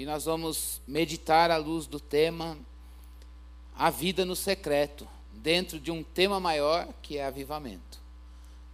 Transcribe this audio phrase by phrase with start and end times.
[0.00, 2.56] e nós vamos meditar à luz do tema
[3.76, 8.00] A Vida no Secreto, dentro de um tema maior que é avivamento.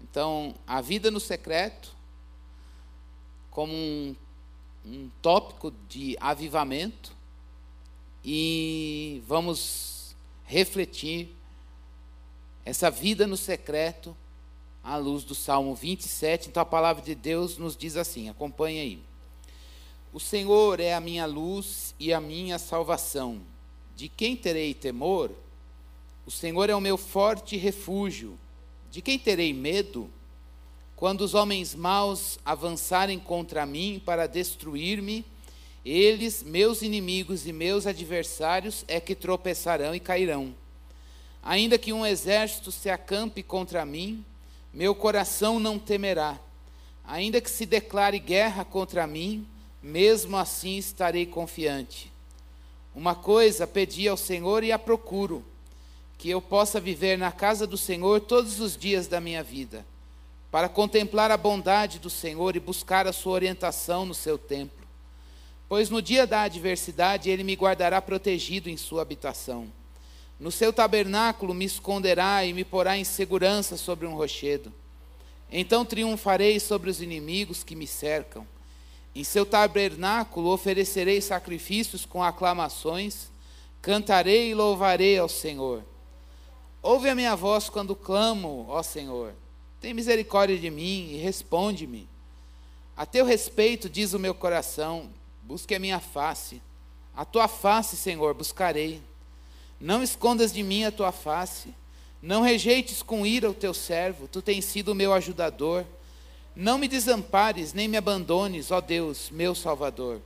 [0.00, 1.92] Então, a vida no secreto,
[3.50, 4.14] como um,
[4.84, 7.12] um tópico de avivamento,
[8.24, 11.34] e vamos refletir
[12.64, 14.16] essa vida no secreto
[14.80, 16.50] à luz do Salmo 27.
[16.50, 19.15] Então, a palavra de Deus nos diz assim: acompanhe aí.
[20.16, 23.38] O Senhor é a minha luz e a minha salvação.
[23.94, 25.30] De quem terei temor?
[26.24, 28.38] O Senhor é o meu forte refúgio.
[28.90, 30.08] De quem terei medo?
[30.96, 35.22] Quando os homens maus avançarem contra mim para destruir-me,
[35.84, 40.54] eles, meus inimigos e meus adversários, é que tropeçarão e cairão.
[41.42, 44.24] Ainda que um exército se acampe contra mim,
[44.72, 46.40] meu coração não temerá.
[47.04, 49.46] Ainda que se declare guerra contra mim,
[49.86, 52.12] mesmo assim estarei confiante.
[52.92, 55.44] Uma coisa pedi ao Senhor e a procuro,
[56.18, 59.86] que eu possa viver na casa do Senhor todos os dias da minha vida,
[60.50, 64.84] para contemplar a bondade do Senhor e buscar a sua orientação no seu templo.
[65.68, 69.68] Pois no dia da adversidade ele me guardará protegido em sua habitação.
[70.40, 74.72] No seu tabernáculo me esconderá e me porá em segurança sobre um rochedo.
[75.48, 78.44] Então triunfarei sobre os inimigos que me cercam.
[79.16, 83.28] Em seu tabernáculo oferecerei sacrifícios com aclamações,
[83.80, 85.82] cantarei e louvarei ao Senhor.
[86.82, 89.32] Ouve a minha voz quando clamo, ó Senhor.
[89.80, 92.06] Tem misericórdia de mim e responde-me.
[92.94, 95.08] A teu respeito, diz o meu coração,
[95.42, 96.60] busque a minha face.
[97.16, 99.00] A tua face, Senhor, buscarei.
[99.80, 101.72] Não escondas de mim a tua face.
[102.20, 105.86] Não rejeites com ira o teu servo, tu tens sido o meu ajudador.
[106.56, 110.22] Não me desampares, nem me abandones, ó Deus, meu Salvador.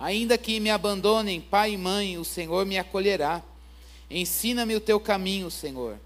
[0.00, 3.42] Ainda que me abandonem pai e mãe, o Senhor me acolherá.
[4.10, 5.98] Ensina-me o teu caminho, Senhor.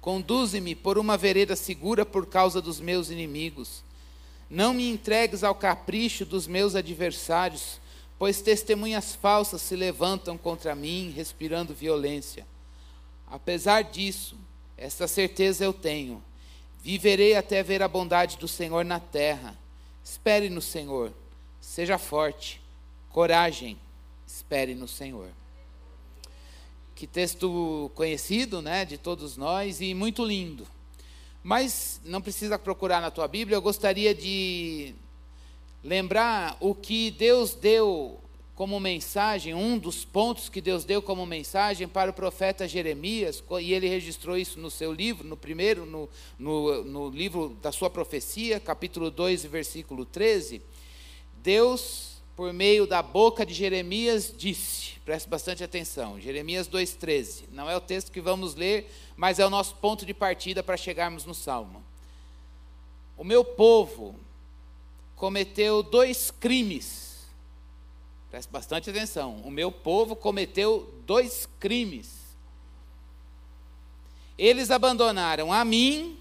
[0.00, 3.84] Conduze-me por uma vereda segura por causa dos meus inimigos.
[4.50, 7.80] Não me entregues ao capricho dos meus adversários,
[8.18, 12.44] pois testemunhas falsas se levantam contra mim, respirando violência.
[13.28, 14.36] Apesar disso,
[14.76, 16.20] esta certeza eu tenho
[16.86, 19.58] Viverei até ver a bondade do Senhor na terra.
[20.04, 21.12] Espere no Senhor.
[21.60, 22.62] Seja forte.
[23.10, 23.76] Coragem.
[24.24, 25.28] Espere no Senhor.
[26.94, 30.64] Que texto conhecido, né, de todos nós e muito lindo.
[31.42, 34.94] Mas não precisa procurar na tua Bíblia, eu gostaria de
[35.82, 38.20] lembrar o que Deus deu
[38.56, 43.74] como mensagem, um dos pontos que Deus deu como mensagem para o profeta Jeremias, e
[43.74, 46.08] ele registrou isso no seu livro, no primeiro, no,
[46.38, 50.62] no, no livro da sua profecia, capítulo 2, versículo 13.
[51.42, 57.76] Deus, por meio da boca de Jeremias, disse, preste bastante atenção, Jeremias 2,13, não é
[57.76, 61.34] o texto que vamos ler, mas é o nosso ponto de partida para chegarmos no
[61.34, 61.84] Salmo.
[63.18, 64.14] O meu povo
[65.14, 67.05] cometeu dois crimes
[68.36, 69.40] Preste bastante atenção.
[69.46, 72.36] O meu povo cometeu dois crimes.
[74.36, 76.20] Eles abandonaram a mim,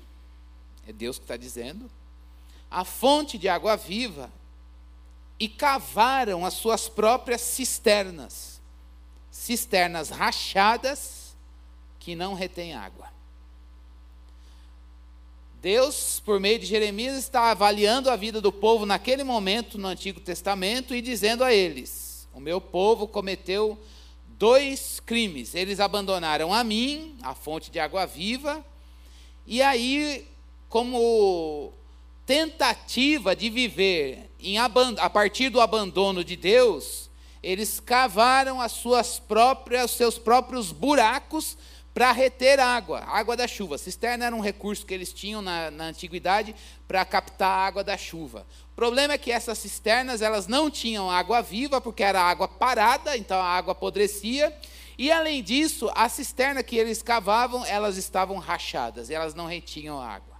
[0.88, 1.92] é Deus que está dizendo,
[2.72, 4.32] a fonte de água viva,
[5.38, 8.62] e cavaram as suas próprias cisternas,
[9.30, 11.36] cisternas rachadas
[12.00, 13.10] que não retêm água.
[15.62, 20.22] Deus, por meio de Jeremias, está avaliando a vida do povo naquele momento no Antigo
[20.22, 22.05] Testamento e dizendo a eles:
[22.36, 23.80] o meu povo cometeu
[24.38, 25.56] dois crimes.
[25.56, 28.64] Eles abandonaram a mim, a fonte de água viva,
[29.48, 30.28] e aí,
[30.68, 31.72] como
[32.26, 34.30] tentativa de viver
[35.00, 37.10] a partir do abandono de Deus,
[37.42, 41.58] eles cavaram as suas próprias, os seus próprios buracos
[41.96, 43.78] para reter água, água da chuva.
[43.78, 46.54] Cisterna era um recurso que eles tinham na, na antiguidade
[46.86, 48.46] para captar a água da chuva.
[48.74, 53.16] O problema é que essas cisternas elas não tinham água viva, porque era água parada,
[53.16, 54.54] então a água apodrecia.
[54.98, 60.36] E além disso, a cisterna que eles cavavam, elas estavam rachadas, elas não retinham água.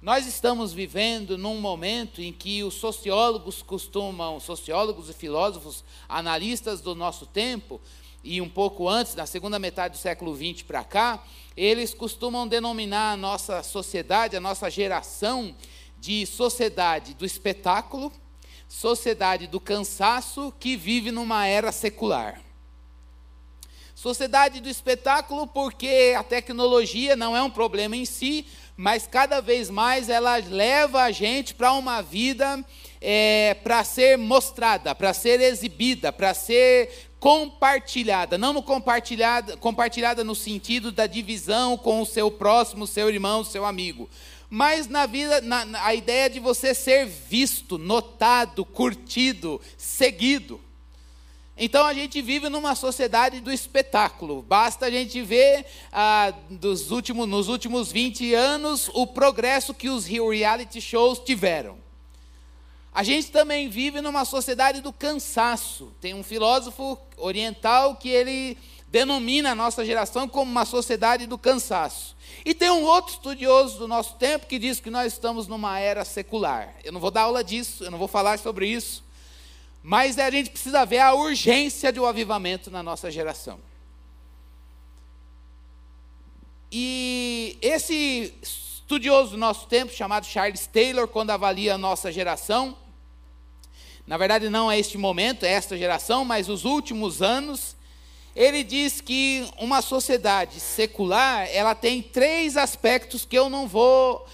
[0.00, 6.94] Nós estamos vivendo num momento em que os sociólogos costumam, sociólogos e filósofos, analistas do
[6.94, 7.78] nosso tempo,
[8.22, 11.24] e um pouco antes, na segunda metade do século XX para cá,
[11.56, 15.54] eles costumam denominar a nossa sociedade, a nossa geração,
[16.00, 18.12] de sociedade do espetáculo,
[18.68, 22.40] sociedade do cansaço que vive numa era secular.
[23.94, 29.68] Sociedade do espetáculo, porque a tecnologia não é um problema em si, mas cada vez
[29.68, 32.64] mais ela leva a gente para uma vida
[33.00, 40.92] é, para ser mostrada, para ser exibida, para ser compartilhada, não compartilhada, compartilhada no sentido
[40.92, 44.08] da divisão com o seu próximo, seu irmão, seu amigo,
[44.48, 50.60] mas na vida, na, na, a ideia de você ser visto, notado, curtido, seguido.
[51.60, 54.42] Então a gente vive numa sociedade do espetáculo.
[54.42, 60.06] Basta a gente ver ah, dos últimos, nos últimos 20 anos o progresso que os
[60.06, 61.87] reality shows tiveram.
[62.98, 65.92] A gente também vive numa sociedade do cansaço.
[66.00, 68.58] Tem um filósofo oriental que ele
[68.88, 72.16] denomina a nossa geração como uma sociedade do cansaço.
[72.44, 76.04] E tem um outro estudioso do nosso tempo que diz que nós estamos numa era
[76.04, 76.74] secular.
[76.82, 79.04] Eu não vou dar aula disso, eu não vou falar sobre isso.
[79.80, 83.60] Mas a gente precisa ver a urgência um avivamento na nossa geração.
[86.72, 92.76] E esse estudioso do nosso tempo, chamado Charles Taylor, quando avalia a nossa geração,
[94.08, 97.76] na verdade não é este momento, é esta geração, mas os últimos anos,
[98.34, 104.26] ele diz que uma sociedade secular, ela tem três aspectos que eu não vou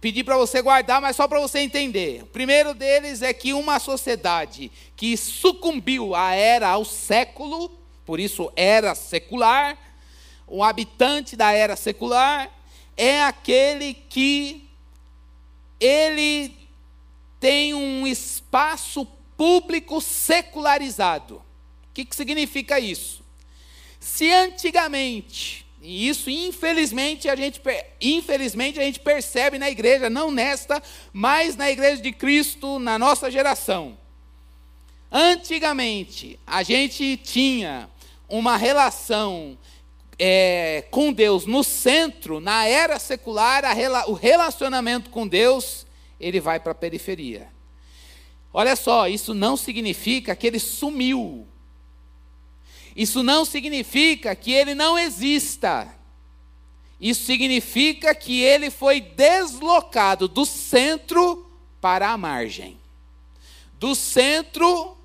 [0.00, 2.22] pedir para você guardar, mas só para você entender.
[2.22, 8.52] O primeiro deles é que uma sociedade que sucumbiu à era, ao século, por isso
[8.54, 9.76] era secular,
[10.46, 12.48] o habitante da era secular
[12.96, 14.70] é aquele que
[15.80, 16.56] ele
[17.40, 21.36] tem um espaço público secularizado.
[21.36, 21.42] O
[21.94, 23.22] que, que significa isso?
[24.00, 27.60] Se antigamente e isso, infelizmente, a gente,
[28.00, 33.30] infelizmente, a gente percebe na igreja, não nesta, mas na igreja de Cristo, na nossa
[33.30, 33.96] geração.
[35.12, 37.88] Antigamente, a gente tinha
[38.28, 39.56] uma relação
[40.18, 45.86] é, com Deus no centro, na era secular, a, o relacionamento com Deus,
[46.18, 47.48] ele vai para a periferia.
[48.58, 51.46] Olha só, isso não significa que ele sumiu.
[52.96, 55.94] Isso não significa que ele não exista.
[56.98, 61.46] Isso significa que ele foi deslocado do centro
[61.82, 62.80] para a margem,
[63.74, 64.96] do centro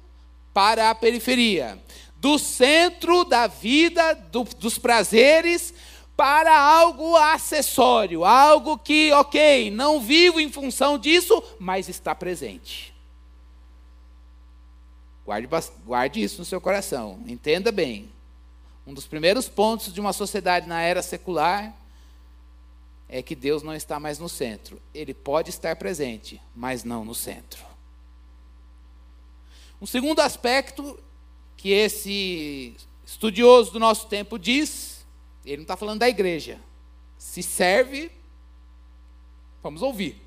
[0.53, 1.77] para a periferia,
[2.15, 5.73] do centro da vida, do, dos prazeres,
[6.15, 12.90] para algo acessório, algo que, ok, não vivo em função disso, mas está presente.
[15.25, 15.47] Guarde,
[15.85, 17.23] guarde isso no seu coração.
[17.27, 18.11] Entenda bem.
[18.85, 21.75] Um dos primeiros pontos de uma sociedade na era secular
[23.07, 24.81] é que Deus não está mais no centro.
[24.93, 27.63] Ele pode estar presente, mas não no centro.
[29.81, 30.97] Um segundo aspecto
[31.57, 32.75] que esse
[33.05, 35.05] estudioso do nosso tempo diz,
[35.45, 36.59] ele não está falando da igreja.
[37.17, 38.11] Se serve,
[39.61, 40.21] vamos ouvir.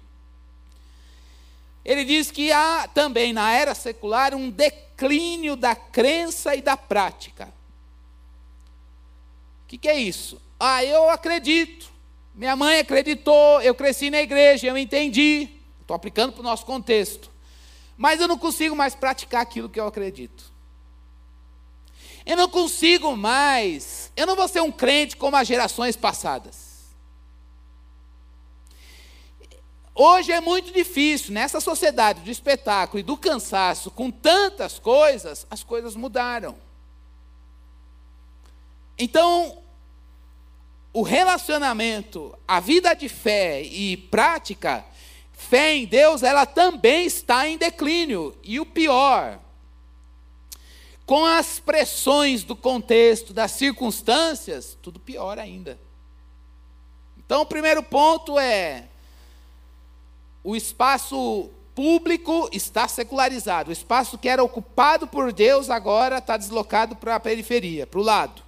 [1.85, 7.53] Ele diz que há também na era secular um declínio da crença e da prática.
[9.65, 10.41] O que, que é isso?
[10.59, 11.93] Ah, eu acredito.
[12.35, 15.49] Minha mãe acreditou, eu cresci na igreja, eu entendi.
[15.81, 17.31] Estou aplicando para o nosso contexto.
[17.97, 20.53] Mas eu não consigo mais praticar aquilo que eu acredito.
[22.25, 24.11] Eu não consigo mais.
[24.17, 26.64] Eu não vou ser um crente como as gerações passadas.
[29.97, 35.63] Hoje é muito difícil, nessa sociedade do espetáculo e do cansaço, com tantas coisas, as
[35.63, 36.57] coisas mudaram.
[38.99, 39.63] Então,
[40.93, 44.85] o relacionamento, a vida de fé e prática,
[45.33, 48.37] fé em Deus, ela também está em declínio.
[48.43, 49.39] E o pior,
[51.07, 55.79] com as pressões do contexto, das circunstâncias, tudo pior ainda.
[57.17, 58.89] Então, o primeiro ponto é
[60.45, 63.71] o espaço público está secularizado.
[63.71, 68.03] O espaço que era ocupado por Deus agora está deslocado para a periferia, para o
[68.03, 68.43] lado.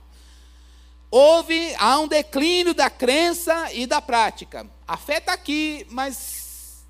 [1.10, 4.66] Houve, há um declínio da crença e da prática.
[4.86, 6.84] A fé está aqui, mas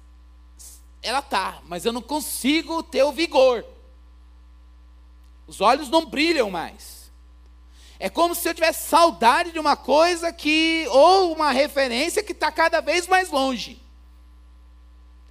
[1.01, 3.65] ela está, mas eu não consigo ter o vigor.
[5.47, 7.13] Os olhos não brilham mais.
[7.99, 12.51] É como se eu tivesse saudade de uma coisa que, ou uma referência que está
[12.51, 13.86] cada vez mais longe.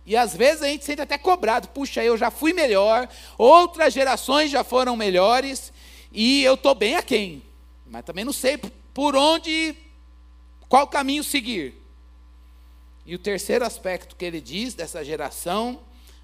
[0.06, 4.52] E às vezes a gente sente até cobrado, puxa, eu já fui melhor, outras gerações
[4.52, 5.74] já foram melhores,
[6.12, 7.42] e eu estou bem aquém.
[7.88, 8.60] Mas também não sei
[8.94, 9.76] por onde,
[10.70, 11.74] qual caminho seguir.
[13.04, 15.80] E o terceiro aspecto que ele diz dessa geração,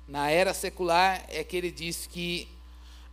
[0.08, 2.48] na era secular, é que ele diz que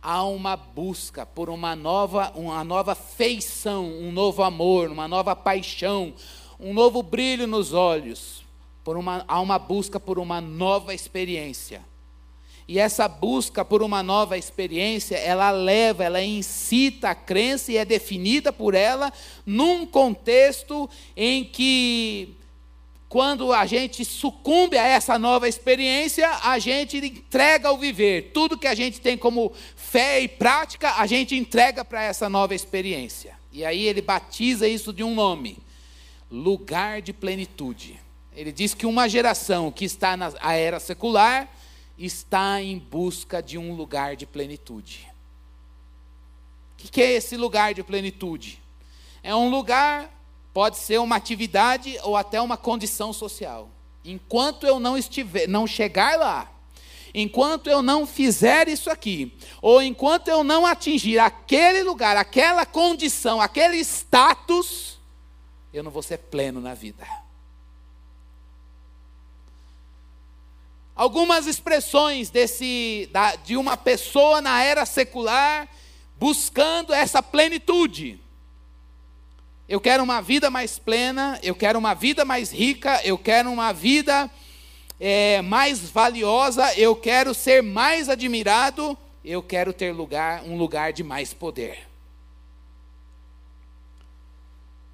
[0.01, 6.13] há uma busca por uma nova, uma nova feição, um novo amor, uma nova paixão,
[6.59, 8.47] um novo brilho nos olhos
[8.83, 11.81] por uma, há uma busca por uma nova experiência.
[12.67, 17.83] E essa busca por uma nova experiência, ela leva, ela incita a crença e é
[17.83, 19.11] definida por ela
[19.43, 22.35] num contexto em que
[23.09, 28.29] quando a gente sucumbe a essa nova experiência, a gente entrega ao viver.
[28.35, 32.53] Tudo que a gente tem como fé e prática, a gente entrega para essa nova
[32.53, 33.33] experiência.
[33.51, 35.57] E aí ele batiza isso de um nome:
[36.29, 37.99] lugar de plenitude.
[38.35, 41.49] Ele diz que uma geração que está na era secular
[41.97, 45.07] está em busca de um lugar de plenitude.
[46.73, 48.61] O que é esse lugar de plenitude?
[49.21, 50.09] É um lugar,
[50.53, 53.69] pode ser uma atividade ou até uma condição social.
[54.05, 56.49] Enquanto eu não estiver, não chegar lá,
[57.13, 63.41] enquanto eu não fizer isso aqui, ou enquanto eu não atingir aquele lugar, aquela condição,
[63.41, 64.97] aquele status,
[65.73, 67.05] eu não vou ser pleno na vida.
[70.99, 75.65] Algumas expressões desse, da, de uma pessoa na era secular
[76.17, 78.19] buscando essa plenitude.
[79.65, 83.71] Eu quero uma vida mais plena, eu quero uma vida mais rica, eu quero uma
[83.71, 84.29] vida
[84.99, 91.01] é, mais valiosa, eu quero ser mais admirado, eu quero ter lugar, um lugar de
[91.01, 91.87] mais poder.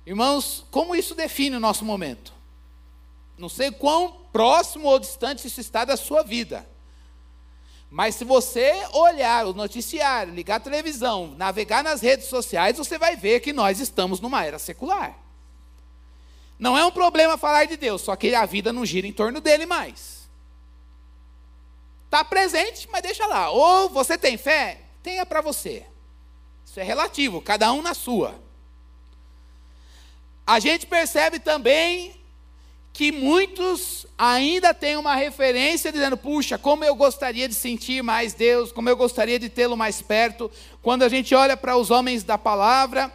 [0.06, 2.35] Irmãos, como isso define o nosso momento?
[3.38, 6.68] Não sei quão próximo ou distante isso está da sua vida.
[7.90, 13.16] Mas se você olhar o noticiário, ligar a televisão, navegar nas redes sociais, você vai
[13.16, 15.18] ver que nós estamos numa era secular.
[16.58, 19.42] Não é um problema falar de Deus, só que a vida não gira em torno
[19.42, 20.28] dele mais.
[22.06, 23.50] Está presente, mas deixa lá.
[23.50, 25.86] Ou você tem fé, tenha para você.
[26.66, 28.40] Isso é relativo, cada um na sua.
[30.48, 32.22] A gente percebe também
[32.96, 38.72] que muitos ainda têm uma referência dizendo: puxa, como eu gostaria de sentir mais Deus,
[38.72, 40.50] como eu gostaria de tê-lo mais perto.
[40.82, 43.12] Quando a gente olha para os homens da palavra,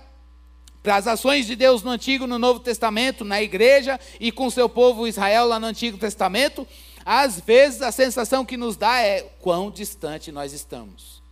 [0.83, 4.51] para as ações de Deus no Antigo e no Novo Testamento, na igreja e com
[4.51, 6.69] seu povo Israel lá no Antigo Testamento,
[7.03, 11.23] às vezes a sensação que nos dá é quão distante nós estamos.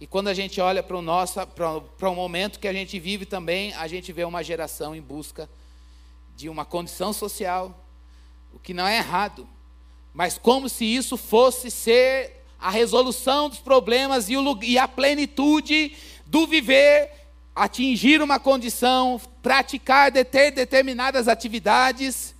[0.00, 3.26] E quando a gente olha para o nosso, para o momento que a gente vive
[3.26, 5.59] também, a gente vê uma geração em busca de
[6.40, 7.84] de uma condição social,
[8.50, 9.46] o que não é errado,
[10.14, 15.94] mas como se isso fosse ser a resolução dos problemas e, o, e a plenitude
[16.24, 17.10] do viver,
[17.54, 22.34] atingir uma condição, praticar, ter determinadas atividades,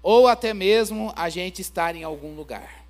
[0.00, 2.86] ou até mesmo a gente estar em algum lugar.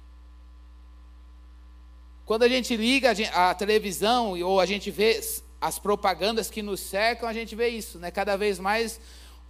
[2.26, 5.18] Quando a gente liga a televisão ou a gente vê
[5.58, 8.10] as propagandas que nos cercam, a gente vê isso, né?
[8.10, 9.00] Cada vez mais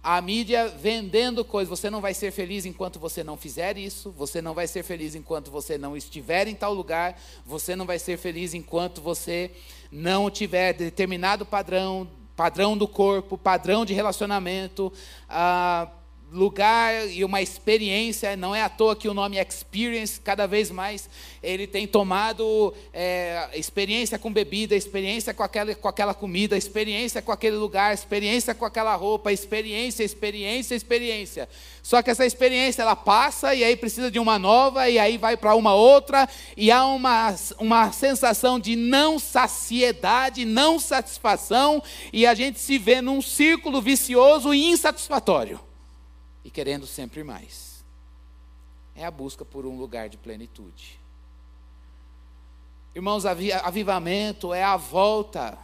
[0.05, 1.79] a mídia vendendo coisas.
[1.79, 5.15] Você não vai ser feliz enquanto você não fizer isso, você não vai ser feliz
[5.15, 9.49] enquanto você não estiver em tal lugar, você não vai ser feliz enquanto você
[9.91, 14.93] não tiver determinado padrão, padrão do corpo, padrão de relacionamento,
[15.27, 15.89] ah,
[16.31, 21.09] lugar e uma experiência, não é à toa que o nome experience, cada vez mais,
[21.41, 27.31] ele tem tomado é, experiência com bebida, experiência com aquela, com aquela comida, experiência com
[27.31, 31.47] aquele lugar, experiência com aquela roupa, experiência, experiência, experiência.
[31.81, 35.37] Só que essa experiência, ela passa e aí precisa de uma nova, e aí vai
[35.37, 36.27] para uma outra,
[36.57, 43.01] e há uma, uma sensação de não saciedade, não satisfação, e a gente se vê
[43.01, 45.59] num círculo vicioso e insatisfatório
[46.45, 47.83] e querendo sempre mais.
[48.95, 50.99] É a busca por um lugar de plenitude.
[52.93, 55.57] Irmãos, avivamento é a volta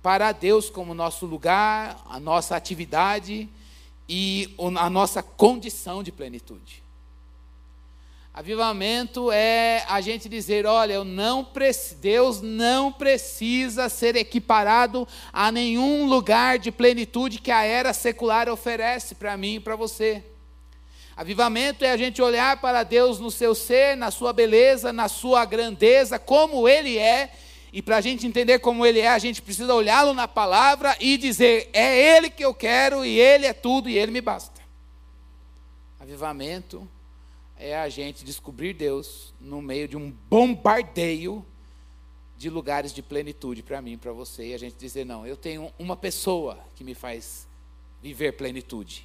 [0.00, 3.48] para Deus como nosso lugar, a nossa atividade
[4.08, 6.82] e a nossa condição de plenitude.
[8.38, 11.44] Avivamento é a gente dizer, olha, eu não
[12.00, 19.16] Deus não precisa ser equiparado a nenhum lugar de plenitude que a era secular oferece
[19.16, 20.22] para mim e para você.
[21.16, 25.44] Avivamento é a gente olhar para Deus no seu ser, na sua beleza, na sua
[25.44, 27.32] grandeza, como Ele é,
[27.72, 31.16] e para a gente entender como Ele é, a gente precisa olhá-lo na palavra e
[31.16, 34.62] dizer: é Ele que eu quero, e Ele é tudo, e Ele me basta.
[35.98, 36.88] Avivamento
[37.58, 41.44] é a gente descobrir Deus no meio de um bombardeio
[42.36, 45.72] de lugares de plenitude para mim, para você, e a gente dizer: não, eu tenho
[45.76, 47.48] uma pessoa que me faz
[48.00, 49.04] viver plenitude,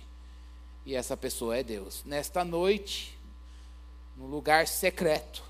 [0.86, 2.04] e essa pessoa é Deus.
[2.06, 3.18] Nesta noite,
[4.16, 5.44] no lugar secreto,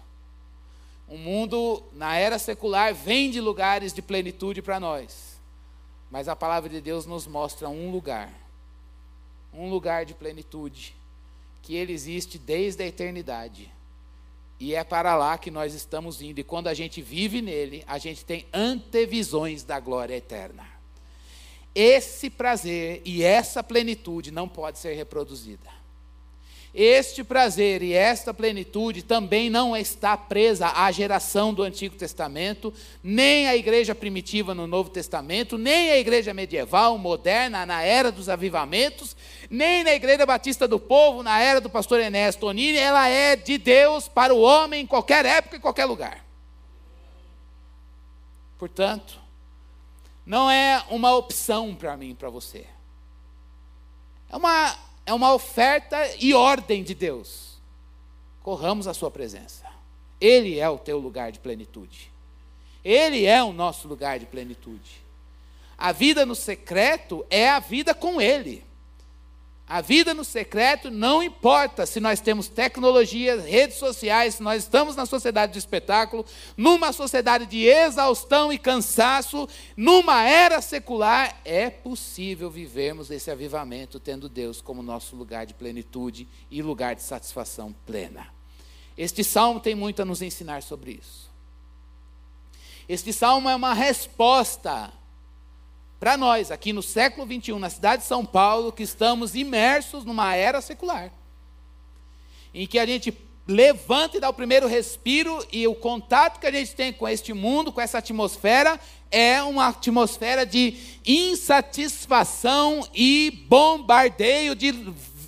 [1.06, 5.38] o mundo, na era secular, vem de lugares de plenitude para nós,
[6.10, 8.34] mas a palavra de Deus nos mostra um lugar,
[9.52, 10.96] um lugar de plenitude
[11.64, 13.72] que ele existe desde a eternidade.
[14.60, 16.40] E é para lá que nós estamos indo.
[16.40, 20.68] E quando a gente vive nele, a gente tem antevisões da glória eterna.
[21.74, 25.83] Esse prazer e essa plenitude não pode ser reproduzida.
[26.74, 33.48] Este prazer e esta plenitude também não está presa à geração do Antigo Testamento, nem
[33.48, 39.16] à igreja primitiva no Novo Testamento, nem à igreja medieval, moderna, na era dos avivamentos,
[39.52, 42.78] nem na igreja batista do povo, na era do pastor Enéas Tonini.
[42.78, 46.26] Ela é de Deus para o homem em qualquer época e qualquer lugar.
[48.58, 49.20] Portanto,
[50.26, 52.66] não é uma opção para mim para você.
[54.28, 57.60] É uma é uma oferta e ordem de Deus.
[58.42, 59.66] Corramos a Sua presença.
[60.20, 62.12] Ele é o teu lugar de plenitude.
[62.84, 65.04] Ele é o nosso lugar de plenitude.
[65.78, 68.64] A vida no secreto é a vida com Ele.
[69.68, 74.96] A vida no secreto não importa se nós temos tecnologias, redes sociais, se nós estamos
[74.96, 76.26] na sociedade de espetáculo,
[76.58, 84.28] numa sociedade de exaustão e cansaço, numa era secular, é possível vivermos esse avivamento tendo
[84.28, 88.28] Deus como nosso lugar de plenitude e lugar de satisfação plena.
[88.98, 91.32] Este salmo tem muito a nos ensinar sobre isso.
[92.88, 94.92] Este salmo é uma resposta
[96.04, 100.36] para nós, aqui no século 21, na cidade de São Paulo, que estamos imersos numa
[100.36, 101.14] era secular,
[102.54, 103.18] em que a gente
[103.48, 107.32] levanta e dá o primeiro respiro, e o contato que a gente tem com este
[107.32, 108.78] mundo, com essa atmosfera,
[109.10, 114.74] é uma atmosfera de insatisfação e bombardeio de,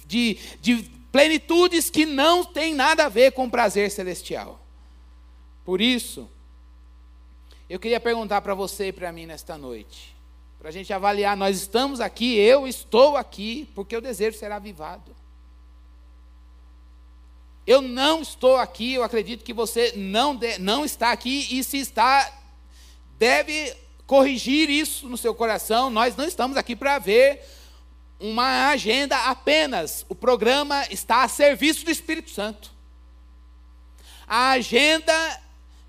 [0.06, 4.60] de, de plenitudes que não tem nada a ver com o prazer celestial.
[5.64, 6.30] Por isso,
[7.70, 10.15] eu queria perguntar para você e para mim nesta noite:
[10.66, 11.38] para a gente avaliar.
[11.38, 15.16] Nós estamos aqui, eu estou aqui, porque o desejo será avivado.
[17.68, 21.78] Eu não estou aqui, eu acredito que você não, de, não está aqui, e se
[21.78, 22.34] está,
[23.20, 23.76] deve
[24.08, 25.92] corrigir isso no seu coração.
[25.92, 27.44] Nós não estamos aqui para ver
[28.20, 30.04] uma agenda apenas.
[30.10, 32.72] O programa está a serviço do Espírito Santo.
[34.26, 35.42] A agenda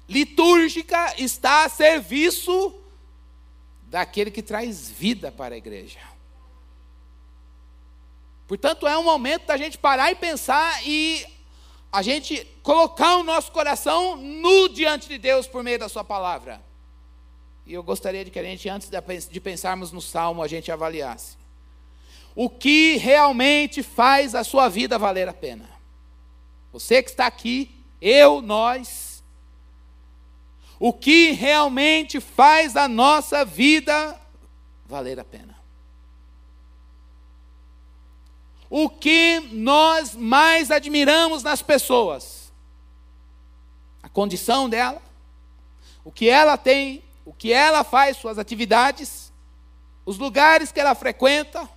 [0.07, 2.83] litúrgica está a serviço
[3.87, 5.99] daquele que traz vida para a igreja.
[8.47, 11.27] Portanto, é um momento da gente parar e pensar e
[11.91, 16.63] a gente colocar o nosso coração nu diante de Deus por meio da Sua palavra.
[17.67, 18.89] E eu gostaria de que a gente, antes
[19.29, 21.37] de pensarmos no salmo, a gente avaliasse.
[22.35, 25.69] O que realmente faz a sua vida valer a pena?
[26.71, 29.06] Você que está aqui, eu, nós,
[30.79, 34.19] o que realmente faz a nossa vida
[34.85, 35.57] valer a pena.
[38.69, 42.53] O que nós mais admiramos nas pessoas?
[44.03, 45.01] A condição dela,
[46.05, 49.33] o que ela tem, o que ela faz, suas atividades,
[50.05, 51.69] os lugares que ela frequenta,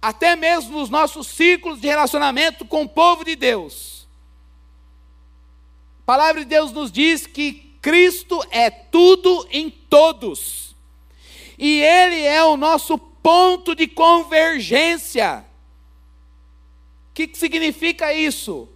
[0.00, 3.95] até mesmo nos nossos ciclos de relacionamento com o povo de Deus
[6.06, 10.76] a palavra de Deus nos diz que Cristo é tudo em todos.
[11.58, 15.44] E Ele é o nosso ponto de convergência.
[17.10, 18.68] O que, que significa isso?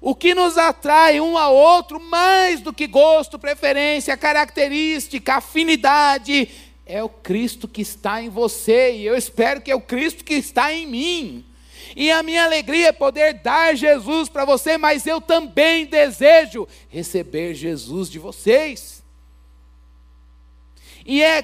[0.00, 6.48] O que nos atrai um ao outro, mais do que gosto, preferência, característica, afinidade,
[6.86, 10.34] é o Cristo que está em você, e eu espero que é o Cristo que
[10.34, 11.44] está em mim.
[11.96, 17.54] E a minha alegria é poder dar Jesus para você, mas eu também desejo receber
[17.54, 19.02] Jesus de vocês.
[21.04, 21.42] E é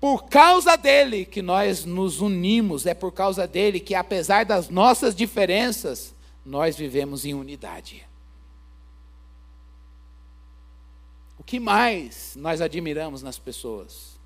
[0.00, 5.14] por causa dele que nós nos unimos, é por causa dele que, apesar das nossas
[5.14, 8.06] diferenças, nós vivemos em unidade.
[11.38, 14.16] O que mais nós admiramos nas pessoas?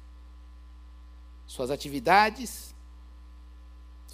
[1.47, 2.70] Suas atividades,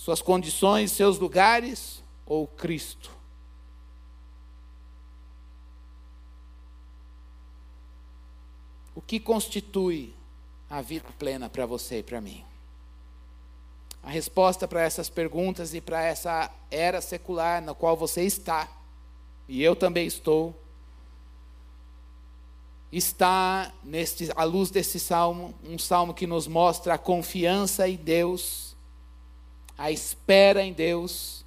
[0.07, 3.11] suas condições, seus lugares ou Cristo?
[8.95, 10.14] O que constitui
[10.71, 12.45] a vida plena para você e para mim?
[14.01, 18.69] A resposta para essas perguntas e para essa era secular na qual você está,
[19.49, 20.55] e eu também estou,
[22.92, 28.76] está neste, à luz desse salmo, um salmo que nos mostra a confiança em Deus
[29.77, 31.45] a espera em Deus,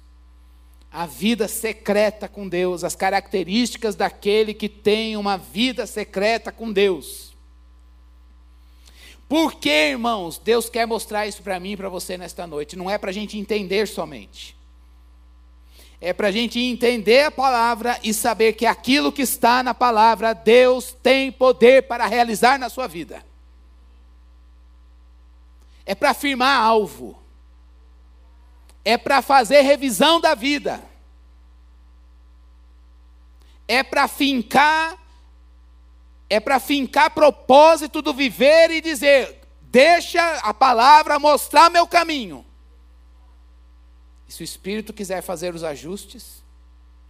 [0.92, 7.30] a vida secreta com Deus, as características daquele que tem uma vida secreta com Deus.
[9.28, 12.74] Por que, irmãos, Deus quer mostrar isso para mim e para você nesta noite?
[12.74, 14.56] Não é para a gente entender somente.
[16.00, 20.32] é para a gente entender a palavra e saber que aquilo que está na palavra,
[20.32, 23.22] Deus tem poder para realizar na sua vida.
[25.84, 27.19] É para afirmar alvo,
[28.84, 30.82] é para fazer revisão da vida,
[33.68, 34.98] é para fincar,
[36.28, 42.44] é para fincar propósito do viver e dizer: deixa a palavra mostrar meu caminho.
[44.28, 46.42] E se o Espírito quiser fazer os ajustes,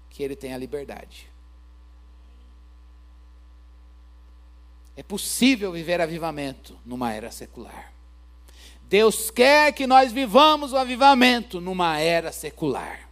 [0.09, 1.31] que ele tenha liberdade.
[4.97, 7.93] É possível viver avivamento numa era secular.
[8.91, 13.09] Deus quer que nós vivamos o avivamento numa era secular.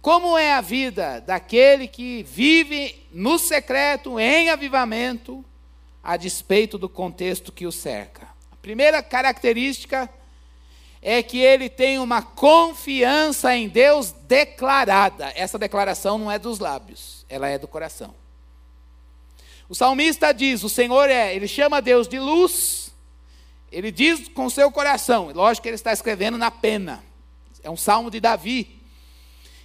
[0.00, 5.44] Como é a vida daquele que vive no secreto, em avivamento,
[6.04, 8.28] a despeito do contexto que o cerca?
[8.52, 10.08] A primeira característica
[11.02, 15.32] é que ele tem uma confiança em Deus declarada.
[15.34, 18.14] Essa declaração não é dos lábios, ela é do coração.
[19.68, 22.85] O salmista diz: O Senhor é, ele chama Deus de luz,
[23.70, 27.04] ele diz com seu coração, lógico que ele está escrevendo na pena,
[27.62, 28.80] é um salmo de Davi.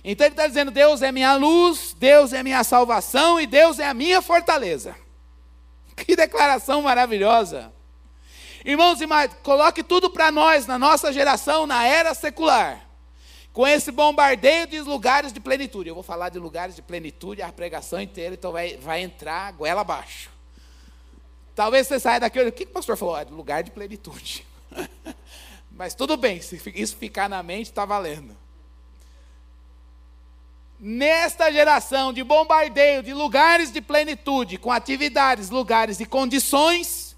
[0.03, 3.87] Então ele está dizendo: Deus é minha luz, Deus é minha salvação e Deus é
[3.87, 4.95] a minha fortaleza.
[5.95, 7.71] Que declaração maravilhosa!
[8.65, 12.87] Irmãos, irmãs, coloque tudo para nós, na nossa geração, na era secular.
[13.53, 15.89] Com esse bombardeio de lugares de plenitude.
[15.89, 19.81] Eu vou falar de lugares de plenitude a pregação inteira, então vai, vai entrar goela
[19.81, 20.30] abaixo.
[21.61, 23.15] Talvez você saia daqui e o que o pastor falou?
[23.15, 24.43] É lugar de plenitude.
[25.69, 28.35] Mas tudo bem, se isso ficar na mente, está valendo.
[30.79, 37.15] Nesta geração de bombardeio de lugares de plenitude, com atividades, lugares e condições,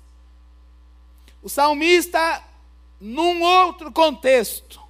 [1.41, 2.43] o salmista,
[2.99, 4.81] num outro contexto,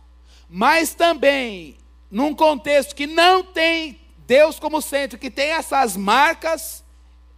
[0.50, 1.78] mas também
[2.10, 6.84] num contexto que não tem Deus como centro, que tem essas marcas,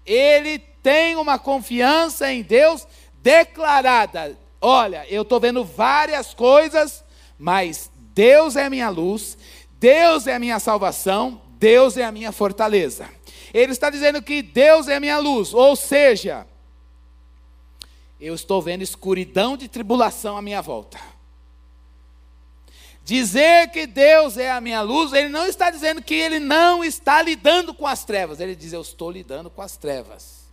[0.05, 4.37] ele tem uma confiança em Deus declarada.
[4.61, 7.03] Olha, eu estou vendo várias coisas,
[7.39, 9.35] mas Deus é a minha luz,
[9.79, 13.09] Deus é a minha salvação, Deus é a minha fortaleza.
[13.51, 16.45] Ele está dizendo que Deus é a minha luz, ou seja,
[18.21, 20.99] eu estou vendo escuridão de tribulação à minha volta.
[23.03, 27.23] Dizer que Deus é a minha luz, ele não está dizendo que ele não está
[27.23, 30.44] lidando com as trevas, ele diz: Eu estou lidando com as trevas.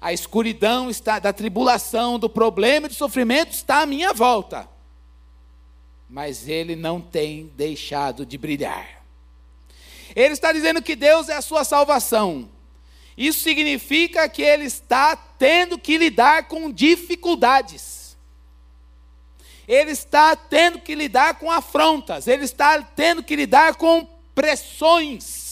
[0.00, 4.68] A escuridão está da tribulação, do problema e do sofrimento está à minha volta.
[6.08, 9.02] Mas ele não tem deixado de brilhar.
[10.14, 12.48] Ele está dizendo que Deus é a sua salvação.
[13.16, 18.16] Isso significa que ele está tendo que lidar com dificuldades.
[19.66, 25.45] Ele está tendo que lidar com afrontas, ele está tendo que lidar com pressões.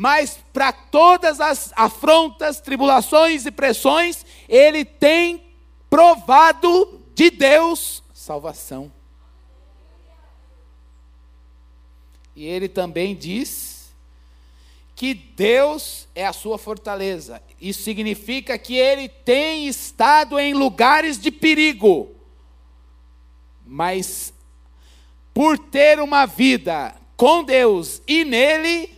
[0.00, 5.42] Mas para todas as afrontas, tribulações e pressões, ele tem
[5.90, 8.92] provado de Deus salvação.
[12.36, 13.92] E ele também diz
[14.94, 17.42] que Deus é a sua fortaleza.
[17.60, 22.14] Isso significa que ele tem estado em lugares de perigo.
[23.66, 24.32] Mas
[25.34, 28.96] por ter uma vida com Deus e nele,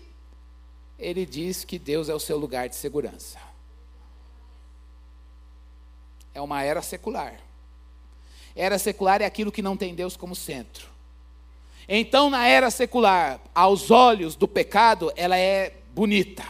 [1.01, 3.39] ele diz que Deus é o seu lugar de segurança.
[6.35, 7.41] É uma era secular.
[8.55, 10.89] Era secular é aquilo que não tem Deus como centro.
[11.89, 16.45] Então, na era secular, aos olhos do pecado, ela é bonita.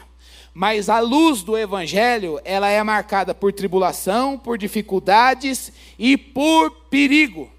[0.53, 7.51] Mas a luz do evangelho, ela é marcada por tribulação, por dificuldades e por perigo.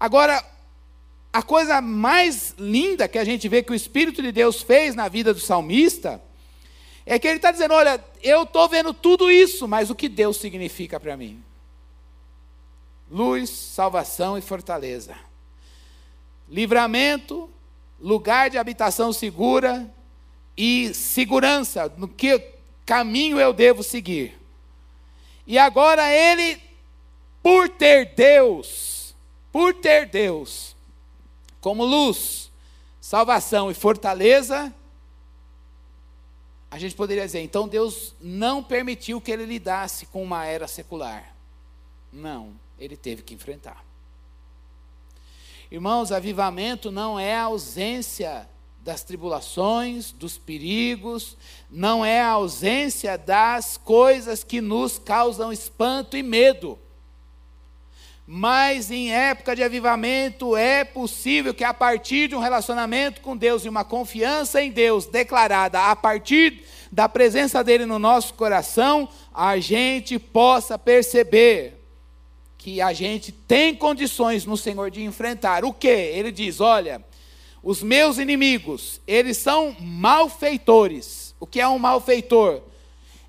[0.00, 0.44] Agora,
[1.34, 5.08] a coisa mais linda que a gente vê que o Espírito de Deus fez na
[5.08, 6.22] vida do salmista
[7.04, 10.36] é que ele está dizendo: olha, eu estou vendo tudo isso, mas o que Deus
[10.36, 11.42] significa para mim?
[13.10, 15.16] Luz, salvação e fortaleza.
[16.48, 17.50] Livramento,
[18.00, 19.92] lugar de habitação segura
[20.56, 22.40] e segurança, no que
[22.86, 24.38] caminho eu devo seguir.
[25.48, 26.62] E agora ele,
[27.42, 29.16] por ter Deus,
[29.50, 30.73] por ter Deus
[31.64, 32.50] como luz,
[33.00, 34.70] salvação e fortaleza,
[36.70, 41.34] a gente poderia dizer, então Deus não permitiu que ele lidasse com uma era secular.
[42.12, 43.82] Não, ele teve que enfrentar.
[45.70, 48.46] Irmãos, avivamento não é a ausência
[48.80, 51.34] das tribulações, dos perigos,
[51.70, 56.78] não é a ausência das coisas que nos causam espanto e medo.
[58.26, 63.64] Mas em época de avivamento é possível que a partir de um relacionamento com Deus
[63.64, 69.58] e uma confiança em Deus declarada a partir da presença dele no nosso coração, a
[69.58, 71.84] gente possa perceber
[72.56, 75.62] que a gente tem condições no Senhor de enfrentar.
[75.66, 75.88] O que?
[75.88, 77.04] Ele diz: olha,
[77.62, 81.34] os meus inimigos, eles são malfeitores.
[81.38, 82.62] O que é um malfeitor?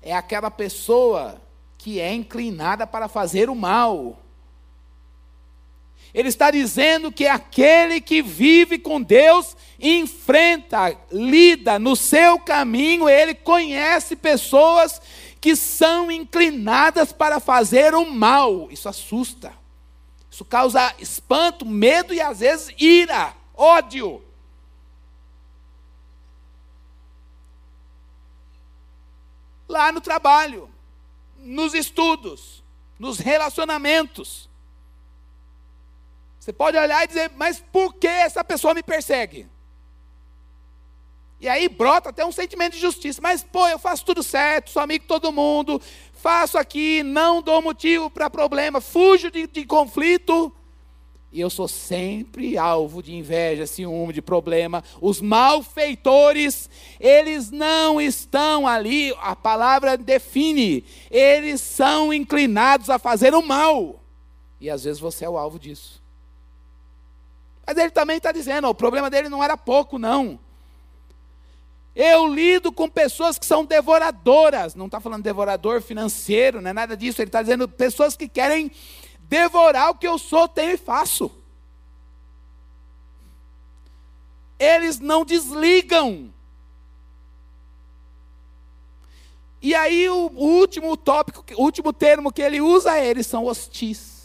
[0.00, 1.38] É aquela pessoa
[1.76, 4.25] que é inclinada para fazer o mal.
[6.16, 13.34] Ele está dizendo que aquele que vive com Deus enfrenta, lida no seu caminho, ele
[13.34, 14.98] conhece pessoas
[15.38, 18.68] que são inclinadas para fazer o mal.
[18.70, 19.52] Isso assusta.
[20.30, 24.24] Isso causa espanto, medo e às vezes ira, ódio.
[29.68, 30.70] Lá no trabalho,
[31.36, 32.64] nos estudos,
[32.98, 34.48] nos relacionamentos.
[36.46, 39.48] Você pode olhar e dizer, mas por que essa pessoa me persegue?
[41.40, 43.20] E aí brota até um sentimento de justiça.
[43.20, 45.82] Mas, pô, eu faço tudo certo, sou amigo de todo mundo,
[46.12, 50.52] faço aqui, não dou motivo para problema, fujo de, de conflito.
[51.32, 54.84] E eu sou sempre alvo de inveja, ciúme, de problema.
[55.00, 63.42] Os malfeitores, eles não estão ali, a palavra define, eles são inclinados a fazer o
[63.42, 64.00] mal.
[64.60, 66.05] E às vezes você é o alvo disso.
[67.66, 70.38] Mas ele também está dizendo, o problema dele não era pouco, não.
[71.96, 74.74] Eu lido com pessoas que são devoradoras.
[74.74, 77.20] Não está falando devorador financeiro, não é nada disso.
[77.20, 78.70] Ele está dizendo pessoas que querem
[79.20, 81.30] devorar o que eu sou, tenho e faço.
[84.58, 86.32] Eles não desligam.
[89.60, 94.15] E aí o último tópico, o último termo que ele usa, eles são hostis.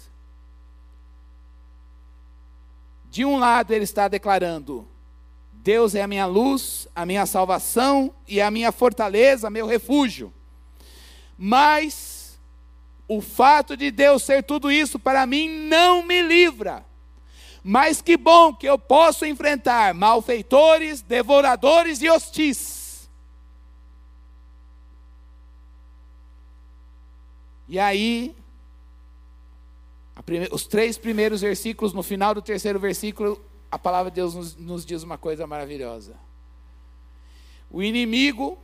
[3.11, 4.87] De um lado ele está declarando
[5.51, 10.33] Deus é a minha luz, a minha salvação e a minha fortaleza, meu refúgio.
[11.37, 12.39] Mas
[13.07, 16.83] o fato de Deus ser tudo isso para mim não me livra.
[17.63, 23.07] Mas que bom que eu posso enfrentar malfeitores, devoradores e hostis.
[27.67, 28.35] E aí,
[30.51, 33.41] os três primeiros versículos, no final do terceiro versículo,
[33.71, 36.15] a palavra de Deus nos, nos diz uma coisa maravilhosa.
[37.69, 38.57] O inimigo,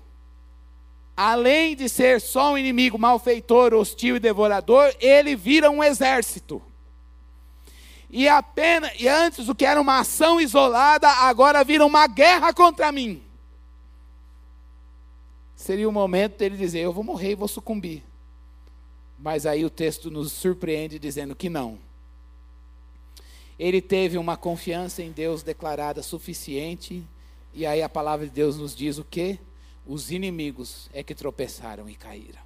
[1.15, 6.61] além de ser só um inimigo malfeitor, hostil e devorador, ele vira um exército.
[8.09, 12.91] E apenas, e antes o que era uma ação isolada, agora vira uma guerra contra
[12.91, 13.21] mim.
[15.55, 18.06] Seria o momento dele dizer: Eu vou morrer e vou sucumbir.
[19.17, 21.79] Mas aí o texto nos surpreende dizendo que não
[23.59, 27.03] ele teve uma confiança em Deus declarada suficiente,
[27.53, 29.39] e aí a palavra de Deus nos diz o que?
[29.85, 32.45] Os inimigos é que tropeçaram e caíram.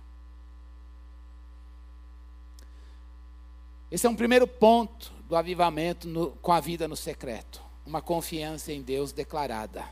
[3.89, 7.61] Esse é um primeiro ponto do avivamento no, com a vida no secreto.
[7.85, 9.83] Uma confiança em Deus declarada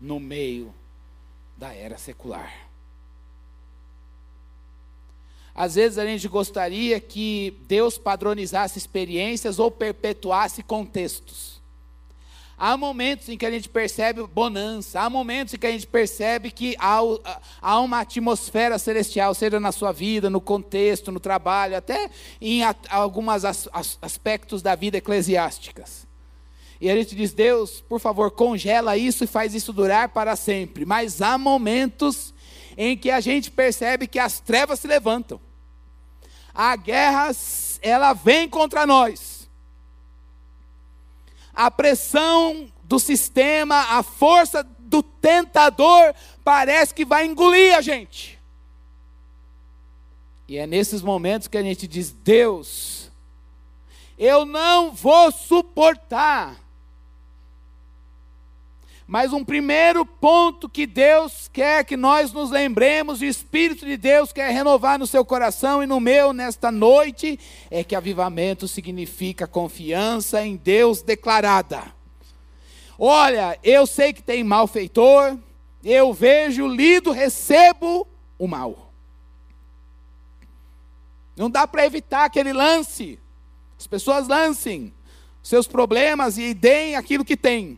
[0.00, 0.72] no meio
[1.56, 2.69] da era secular.
[5.60, 11.60] Às vezes a gente gostaria que Deus padronizasse experiências ou perpetuasse contextos.
[12.56, 16.50] Há momentos em que a gente percebe bonança, há momentos em que a gente percebe
[16.50, 17.00] que há,
[17.60, 22.08] há uma atmosfera celestial, seja na sua vida, no contexto, no trabalho, até
[22.40, 23.44] em alguns
[24.00, 26.06] aspectos da vida eclesiásticas.
[26.80, 30.86] E a gente diz, Deus, por favor, congela isso e faz isso durar para sempre.
[30.86, 32.32] Mas há momentos
[32.78, 35.38] em que a gente percebe que as trevas se levantam.
[36.54, 37.30] A guerra,
[37.80, 39.48] ela vem contra nós.
[41.54, 48.38] A pressão do sistema, a força do tentador parece que vai engolir a gente.
[50.48, 53.10] E é nesses momentos que a gente diz: Deus,
[54.18, 56.56] eu não vou suportar
[59.10, 63.96] mas um primeiro ponto que Deus quer que nós nos lembremos, e o Espírito de
[63.96, 67.36] Deus quer renovar no seu coração e no meu nesta noite,
[67.72, 71.92] é que avivamento significa confiança em Deus declarada.
[72.96, 75.36] Olha, eu sei que tem malfeitor,
[75.82, 78.06] eu vejo, lido, recebo
[78.38, 78.92] o mal.
[81.36, 83.18] Não dá para evitar que ele lance.
[83.76, 84.94] As pessoas lancem
[85.42, 87.76] seus problemas e deem aquilo que têm.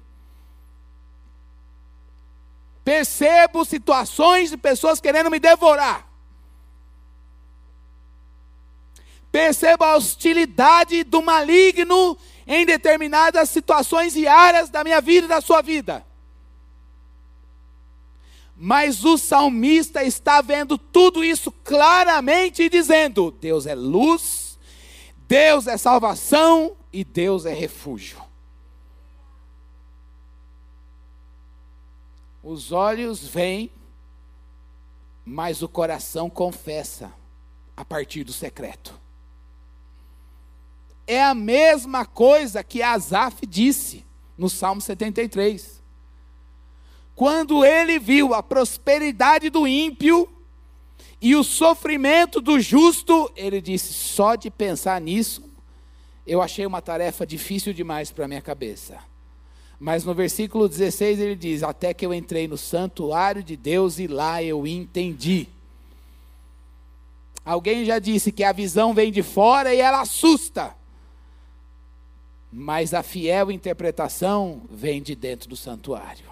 [2.84, 6.08] Percebo situações de pessoas querendo me devorar.
[9.30, 15.40] Perceba a hostilidade do maligno em determinadas situações e áreas da minha vida e da
[15.40, 16.04] sua vida.
[18.54, 24.58] Mas o salmista está vendo tudo isso claramente e dizendo: Deus é luz,
[25.26, 28.21] Deus é salvação e Deus é refúgio.
[32.42, 33.70] Os olhos veem,
[35.24, 37.12] mas o coração confessa
[37.76, 39.00] a partir do secreto.
[41.06, 44.04] É a mesma coisa que Asaf disse
[44.36, 45.82] no Salmo 73.
[47.14, 50.28] Quando ele viu a prosperidade do ímpio
[51.20, 55.48] e o sofrimento do justo, ele disse: só de pensar nisso,
[56.26, 58.98] eu achei uma tarefa difícil demais para minha cabeça.
[59.82, 64.06] Mas no versículo 16 ele diz: Até que eu entrei no santuário de Deus e
[64.06, 65.48] lá eu entendi.
[67.44, 70.72] Alguém já disse que a visão vem de fora e ela assusta.
[72.52, 76.30] Mas a fiel interpretação vem de dentro do santuário.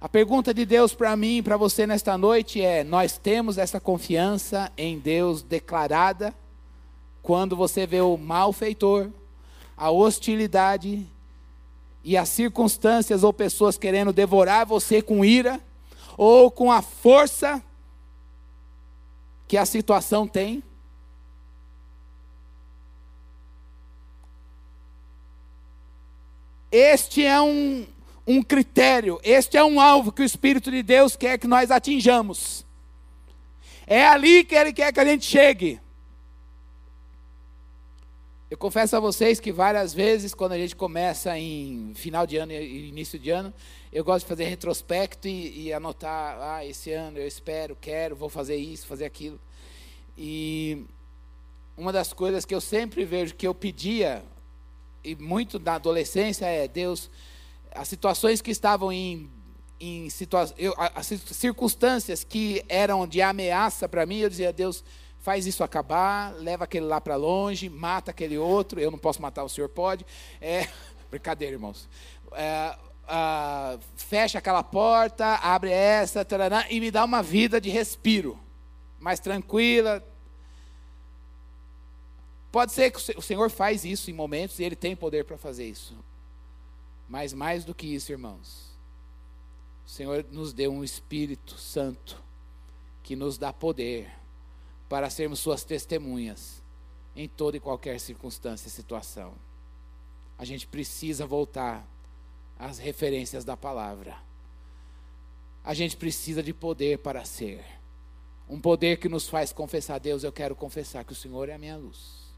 [0.00, 3.78] A pergunta de Deus para mim e para você nesta noite é: nós temos essa
[3.78, 6.34] confiança em Deus declarada
[7.20, 9.10] quando você vê o malfeitor,
[9.76, 11.06] a hostilidade
[12.02, 15.60] e as circunstâncias ou pessoas querendo devorar você com ira
[16.16, 17.62] ou com a força
[19.48, 20.62] que a situação tem.
[26.70, 27.86] Este é um,
[28.26, 32.66] um critério, este é um alvo que o Espírito de Deus quer que nós atinjamos.
[33.86, 35.80] É ali que Ele quer que a gente chegue.
[38.50, 42.52] Eu confesso a vocês que várias vezes, quando a gente começa em final de ano
[42.52, 43.52] e início de ano,
[43.90, 48.28] eu gosto de fazer retrospecto e, e, anotar, ah, esse ano eu espero, quero, vou
[48.28, 49.40] fazer isso, fazer aquilo.
[50.16, 50.84] E
[51.74, 54.22] uma das coisas que eu sempre vejo que eu pedia,
[55.02, 57.10] e muito na adolescência, é Deus,
[57.74, 59.30] as situações que estavam em,
[59.80, 64.84] em situa eu, as circunstâncias que eram de ameaça para mim, eu dizia, Deus,
[65.24, 68.78] faz isso acabar, leva aquele lá para longe, mata aquele outro.
[68.78, 70.04] Eu não posso matar, o senhor pode.
[70.38, 70.68] É,
[71.10, 71.88] brincadeira, irmãos.
[72.32, 72.76] É,
[73.08, 76.26] ah, fecha aquela porta, abre essa,
[76.68, 78.38] e me dá uma vida de respiro,
[79.00, 80.04] mais tranquila.
[82.52, 85.66] Pode ser que o Senhor faz isso em momentos e Ele tem poder para fazer
[85.66, 85.96] isso.
[87.08, 88.76] Mas mais do que isso, irmãos,
[89.86, 92.22] o Senhor nos deu um Espírito Santo
[93.02, 94.23] que nos dá poder
[94.94, 96.62] para sermos suas testemunhas
[97.16, 99.34] em toda e qualquer circunstância e situação.
[100.38, 101.84] A gente precisa voltar
[102.56, 104.16] às referências da palavra.
[105.64, 107.64] A gente precisa de poder para ser.
[108.48, 111.58] Um poder que nos faz confessar, Deus, eu quero confessar que o Senhor é a
[111.58, 112.32] minha luz.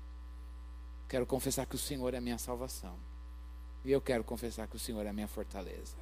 [1.10, 2.96] Quero confessar que o Senhor é a minha salvação.
[3.84, 5.98] E eu quero confessar que o Senhor é a minha fortaleza.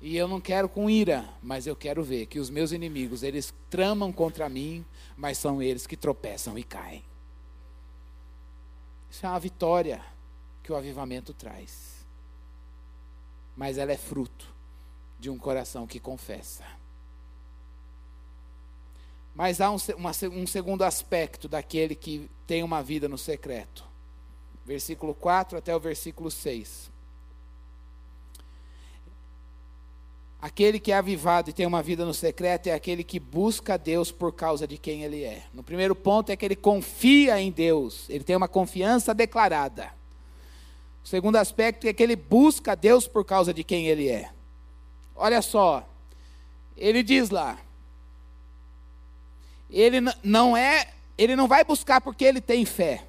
[0.00, 3.54] E eu não quero com ira, mas eu quero ver que os meus inimigos, eles
[3.70, 4.84] tramam contra mim,
[5.16, 7.04] mas são eles que tropeçam e caem.
[9.10, 10.04] Isso é uma vitória
[10.62, 12.04] que o avivamento traz.
[13.56, 14.54] Mas ela é fruto
[15.18, 16.64] de um coração que confessa.
[19.34, 23.84] Mas há um, uma, um segundo aspecto daquele que tem uma vida no secreto.
[24.64, 26.90] Versículo 4 até o versículo 6.
[30.46, 34.12] Aquele que é avivado e tem uma vida no secreto é aquele que busca Deus
[34.12, 35.42] por causa de quem ele é.
[35.52, 39.90] No primeiro ponto é que ele confia em Deus, ele tem uma confiança declarada.
[41.04, 44.30] O segundo aspecto é que ele busca Deus por causa de quem ele é.
[45.16, 45.84] Olha só,
[46.76, 47.58] ele diz lá,
[49.68, 53.04] ele não é, ele não vai buscar porque ele tem fé.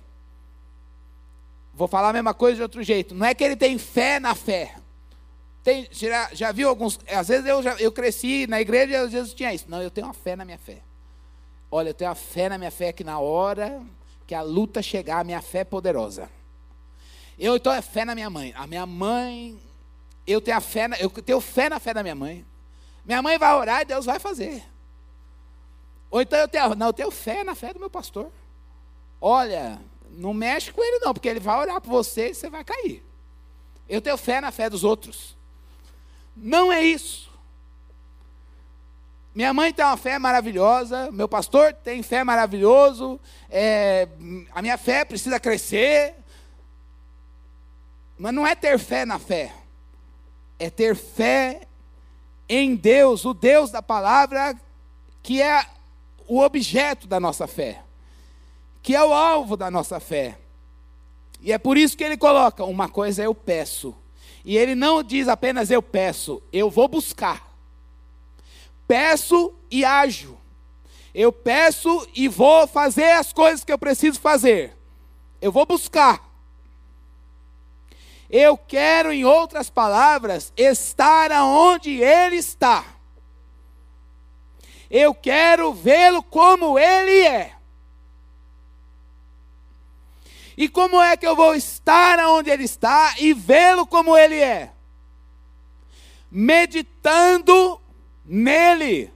[1.71, 3.13] Vou falar a mesma coisa de outro jeito.
[3.13, 4.73] Não é que ele tem fé na fé.
[5.67, 6.97] Tem, já, já viu alguns.
[7.09, 9.65] Às vezes eu, já, eu cresci na igreja e às vezes tinha isso.
[9.67, 10.81] Não, eu tenho uma fé na minha fé.
[11.69, 13.83] Olha, eu tenho uma fé na minha fé que na hora
[14.25, 16.29] que a luta chegar, a minha fé é poderosa.
[17.37, 18.53] Eu tenho fé na minha mãe.
[18.55, 19.59] A minha mãe,
[20.25, 22.45] eu tenho a fé, na, eu tenho fé na fé da minha mãe.
[23.03, 24.63] Minha mãe vai orar e Deus vai fazer.
[26.09, 28.31] Ou então eu tenho, não, eu tenho fé na fé do meu pastor.
[29.19, 32.63] Olha, não mexe com ele não, porque ele vai orar por você e você vai
[32.63, 33.03] cair.
[33.89, 35.35] Eu tenho fé na fé dos outros.
[36.39, 37.27] Não é isso.
[39.33, 43.19] Minha mãe tem uma fé maravilhosa, meu pastor tem fé maravilhoso,
[43.49, 44.07] é,
[44.51, 46.15] a minha fé precisa crescer.
[48.17, 49.53] Mas não é ter fé na fé,
[50.57, 51.67] é ter fé
[52.49, 54.55] em Deus, o Deus da palavra,
[55.21, 55.63] que é
[56.27, 57.83] o objeto da nossa fé,
[58.81, 60.37] que é o alvo da nossa fé.
[61.41, 63.95] E é por isso que ele coloca: uma coisa eu peço.
[64.47, 67.53] E ele não diz apenas eu peço, eu vou buscar.
[68.87, 70.37] Peço e ajo.
[71.13, 74.73] Eu peço e vou fazer as coisas que eu preciso fazer.
[75.41, 76.25] Eu vou buscar.
[78.29, 82.85] Eu quero, em outras palavras, estar aonde Ele está.
[84.89, 87.56] Eu quero vê-lo como Ele é.
[90.57, 94.71] E como é que eu vou estar aonde Ele está e vê-lo como Ele é?
[96.31, 97.79] Meditando
[98.25, 99.13] nele.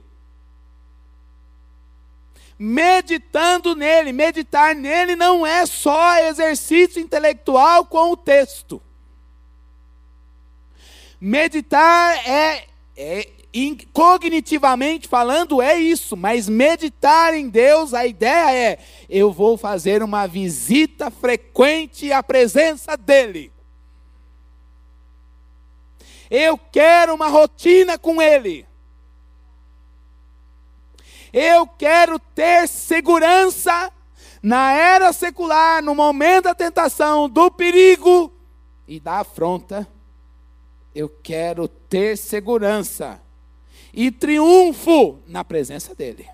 [2.56, 4.12] Meditando nele.
[4.12, 8.80] Meditar nele não é só exercício intelectual com o texto.
[11.20, 13.41] Meditar é, é
[13.92, 18.78] cognitivamente falando é isso, mas meditar em Deus, a ideia é:
[19.08, 23.52] eu vou fazer uma visita frequente à presença dEle.
[26.30, 28.66] Eu quero uma rotina com Ele.
[31.30, 33.92] Eu quero ter segurança
[34.42, 38.32] na era secular, no momento da tentação, do perigo
[38.88, 39.86] e da afronta
[40.94, 43.20] eu quero ter segurança
[43.92, 46.28] e triunfo na presença dEle.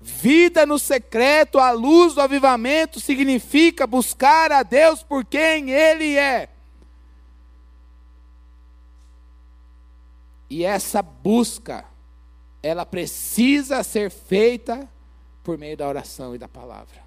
[0.00, 6.50] Vida no secreto, à luz do avivamento, significa buscar a Deus por quem Ele é.
[10.50, 11.86] E essa busca,
[12.62, 14.86] ela precisa ser feita
[15.42, 17.03] por meio da oração e da palavra.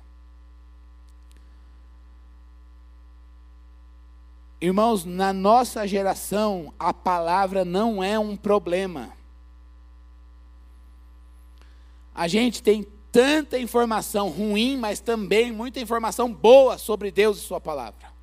[4.59, 9.11] Irmãos, na nossa geração, a palavra não é um problema.
[12.13, 17.61] A gente tem tanta informação ruim, mas também muita informação boa sobre Deus e Sua
[17.61, 18.17] palavra.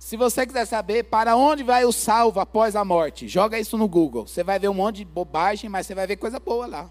[0.00, 3.86] Se você quiser saber para onde vai o salvo após a morte, joga isso no
[3.86, 4.26] Google.
[4.26, 6.90] Você vai ver um monte de bobagem, mas você vai ver coisa boa lá.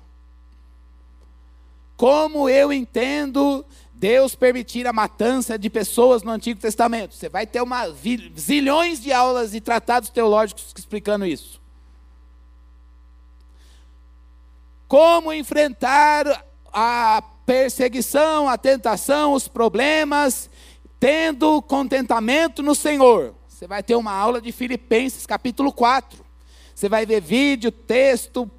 [1.97, 3.65] Como eu entendo
[3.99, 7.13] Deus permitir a matança de pessoas no Antigo Testamento.
[7.13, 7.83] Você vai ter uma
[8.39, 11.59] zilhões de aulas e tratados teológicos explicando isso.
[14.87, 20.49] Como enfrentar a perseguição, a tentação, os problemas,
[20.97, 23.35] tendo contentamento no Senhor.
[23.49, 26.23] Você vai ter uma aula de Filipenses, capítulo 4.
[26.73, 28.49] Você vai ver vídeo, texto,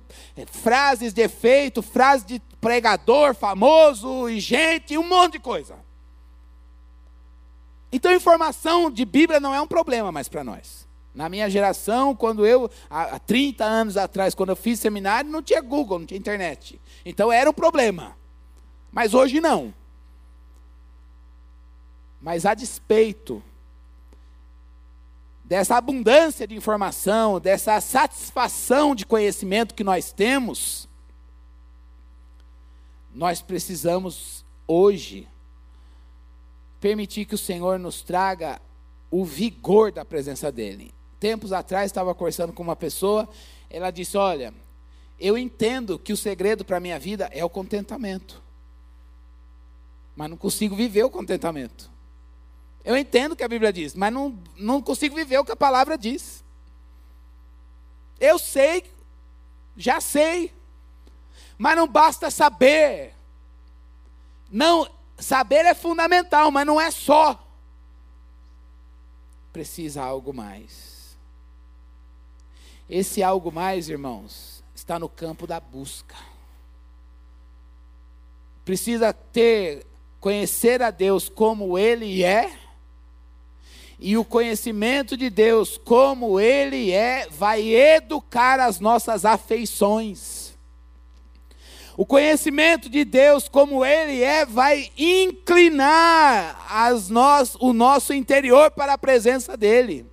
[0.53, 5.77] frases de efeito, frases de pregador famoso e gente, um monte de coisa.
[7.93, 10.87] Então, informação de Bíblia não é um problema mais para nós.
[11.13, 15.61] Na minha geração, quando eu, há 30 anos atrás, quando eu fiz seminário, não tinha
[15.61, 16.81] Google, não tinha internet.
[17.05, 18.17] Então era um problema.
[18.93, 19.75] Mas hoje não.
[22.21, 23.43] Mas a despeito
[25.45, 30.89] dessa abundância de informação, dessa satisfação de conhecimento que nós temos,
[33.15, 35.29] nós precisamos hoje
[36.81, 38.61] permitir que o Senhor nos traga
[39.11, 40.95] o vigor da presença dEle.
[41.19, 43.29] Tempos atrás estava conversando com uma pessoa,
[43.69, 44.55] ela disse: Olha,
[45.19, 48.43] eu entendo que o segredo para a minha vida é o contentamento,
[50.17, 51.91] mas não consigo viver o contentamento.
[52.83, 55.57] Eu entendo o que a Bíblia diz, mas não, não consigo viver o que a
[55.57, 56.43] palavra diz.
[58.19, 58.85] Eu sei,
[59.77, 60.53] já sei,
[61.61, 63.13] mas não basta saber.
[64.51, 64.89] Não,
[65.19, 67.39] saber é fundamental, mas não é só.
[69.53, 71.19] Precisa algo mais.
[72.89, 76.17] Esse algo mais, irmãos, está no campo da busca.
[78.65, 79.87] Precisa ter
[80.19, 82.59] conhecer a Deus como ele é.
[83.99, 90.40] E o conhecimento de Deus como ele é vai educar as nossas afeições.
[92.01, 98.95] O conhecimento de Deus, como Ele é, vai inclinar as nós, o nosso interior para
[98.95, 100.11] a presença dEle.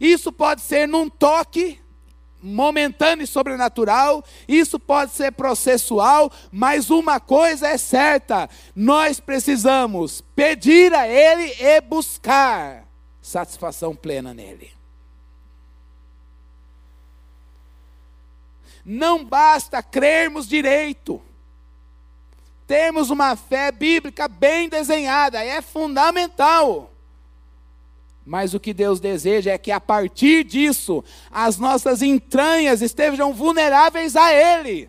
[0.00, 1.78] Isso pode ser num toque
[2.42, 10.94] momentâneo e sobrenatural, isso pode ser processual, mas uma coisa é certa: nós precisamos pedir
[10.94, 12.88] a Ele e buscar
[13.20, 14.70] satisfação plena nele.
[18.84, 21.20] Não basta crermos direito.
[22.66, 26.90] Termos uma fé bíblica bem desenhada, é fundamental.
[28.24, 34.14] Mas o que Deus deseja é que a partir disso, as nossas entranhas estejam vulneráveis
[34.14, 34.88] a Ele.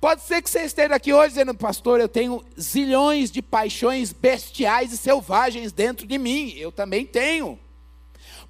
[0.00, 4.92] Pode ser que você esteja aqui hoje dizendo, pastor, eu tenho zilhões de paixões bestiais
[4.92, 6.52] e selvagens dentro de mim.
[6.56, 7.56] Eu também tenho.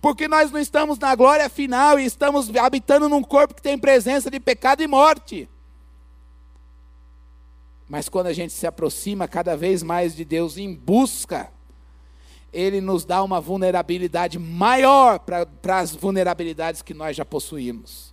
[0.02, 4.28] Porque nós não estamos na glória final e estamos habitando num corpo que tem presença
[4.28, 5.48] de pecado e morte.
[7.88, 11.52] Mas quando a gente se aproxima cada vez mais de Deus em busca,
[12.52, 18.11] Ele nos dá uma vulnerabilidade maior para as vulnerabilidades que nós já possuímos.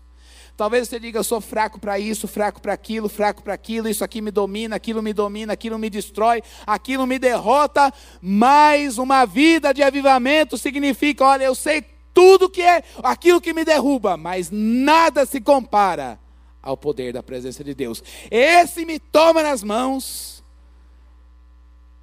[0.60, 4.03] Talvez você diga, eu sou fraco para isso, fraco para aquilo, fraco para aquilo, isso
[4.03, 9.74] aqui me domina, aquilo me domina, aquilo me destrói, aquilo me derrota, mas uma vida
[9.74, 15.26] de avivamento significa, olha, eu sei tudo que é aquilo que me derruba, mas nada
[15.26, 16.20] se compara
[16.62, 18.03] ao poder da presença de Deus.
[18.30, 20.43] Esse me toma nas mãos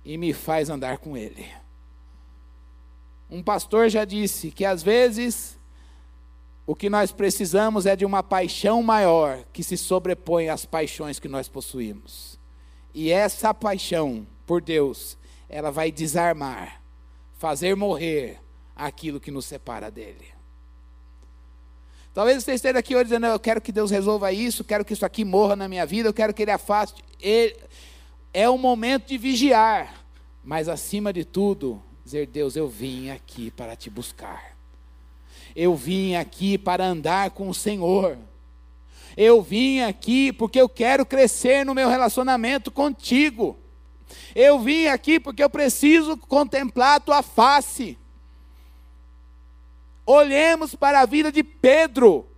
[0.02, 1.46] e me faz andar com Ele.
[3.28, 5.58] Um pastor já disse que às vezes
[6.66, 11.28] o que nós precisamos é de uma paixão maior que se sobrepõe às paixões que
[11.28, 12.38] nós possuímos.
[12.92, 15.16] E essa paixão por Deus,
[15.48, 16.82] ela vai desarmar,
[17.38, 18.40] fazer morrer
[18.74, 20.26] aquilo que nos separa dele.
[22.12, 25.06] Talvez você esteja aqui hoje dizendo: Eu quero que Deus resolva isso, quero que isso
[25.06, 27.04] aqui morra na minha vida, eu quero que Ele afaste.
[28.32, 30.04] É o momento de vigiar,
[30.42, 34.55] mas acima de tudo, dizer: Deus, eu vim aqui para te buscar.
[35.56, 38.18] Eu vim aqui para andar com o Senhor.
[39.16, 43.56] Eu vim aqui porque eu quero crescer no meu relacionamento contigo.
[44.34, 47.96] Eu vim aqui porque eu preciso contemplar a tua face.
[50.04, 52.28] Olhemos para a vida de Pedro,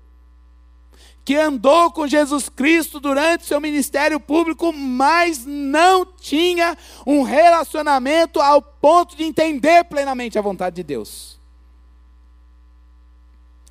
[1.25, 8.63] que andou com Jesus Cristo durante seu ministério público, mas não tinha um relacionamento ao
[8.63, 11.38] ponto de entender plenamente a vontade de Deus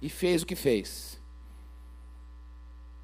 [0.02, 1.20] e fez o que fez.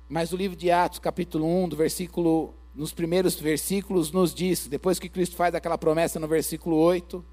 [0.08, 5.00] Mas o livro de Atos, capítulo 1, do versículo, nos primeiros versículos, nos diz, depois
[5.00, 7.24] que Cristo faz aquela promessa no versículo 8,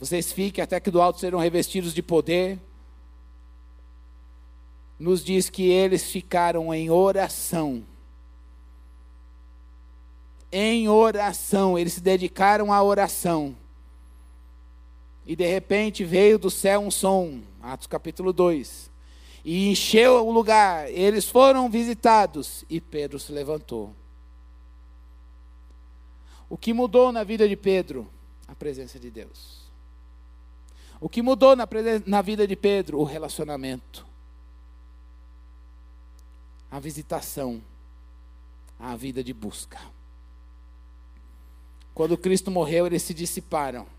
[0.00, 2.58] vocês fiquem até que do alto serão revestidos de poder.
[4.98, 7.84] Nos diz que eles ficaram em oração.
[10.50, 13.54] Em oração, eles se dedicaram à oração.
[15.28, 18.90] E de repente veio do céu um som, Atos capítulo 2.
[19.44, 23.94] E encheu o lugar, eles foram visitados e Pedro se levantou.
[26.48, 28.08] O que mudou na vida de Pedro?
[28.46, 29.58] A presença de Deus.
[30.98, 31.68] O que mudou na,
[32.06, 32.98] na vida de Pedro?
[32.98, 34.06] O relacionamento.
[36.70, 37.62] A visitação.
[38.80, 39.78] A vida de busca.
[41.92, 43.97] Quando Cristo morreu, eles se dissiparam.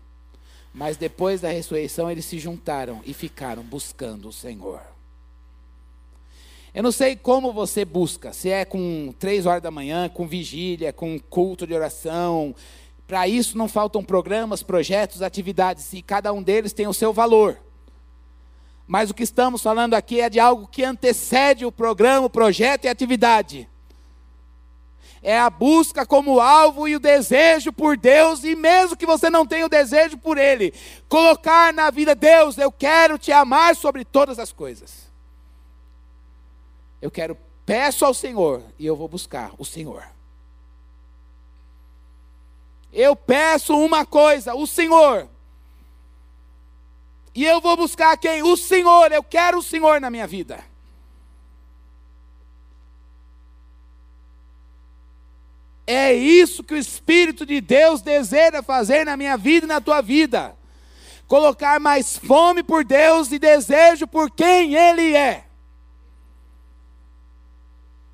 [0.72, 4.80] Mas depois da ressurreição eles se juntaram e ficaram buscando o Senhor.
[6.72, 10.92] Eu não sei como você busca, se é com três horas da manhã, com vigília,
[10.92, 12.54] com culto de oração.
[13.08, 17.58] Para isso não faltam programas, projetos, atividades, e cada um deles tem o seu valor.
[18.86, 22.84] Mas o que estamos falando aqui é de algo que antecede o programa, o projeto
[22.84, 23.68] e a atividade
[25.22, 29.46] é a busca como alvo e o desejo por Deus, e mesmo que você não
[29.46, 30.72] tenha o desejo por Ele,
[31.08, 35.10] colocar na vida, Deus, eu quero te amar sobre todas as coisas.
[37.02, 40.04] Eu quero, peço ao Senhor, e eu vou buscar o Senhor.
[42.92, 45.28] Eu peço uma coisa, o Senhor.
[47.34, 48.42] E eu vou buscar quem?
[48.42, 50.69] O Senhor, eu quero o Senhor na minha vida.
[55.92, 60.00] É isso que o Espírito de Deus deseja fazer na minha vida e na tua
[60.00, 60.56] vida.
[61.26, 65.46] Colocar mais fome por Deus e desejo por quem Ele é.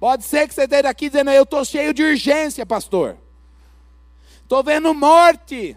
[0.01, 3.19] Pode ser que você esteja aqui dizendo, eu estou cheio de urgência, pastor.
[4.41, 5.77] Estou vendo morte.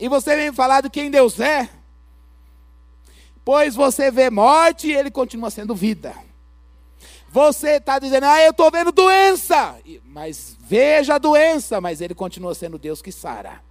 [0.00, 1.68] E você vem falar de quem Deus é.
[3.44, 6.12] Pois você vê morte e ele continua sendo vida.
[7.32, 9.78] Você está dizendo, ah, eu estou vendo doença.
[10.04, 13.62] Mas veja a doença, mas ele continua sendo Deus que sara.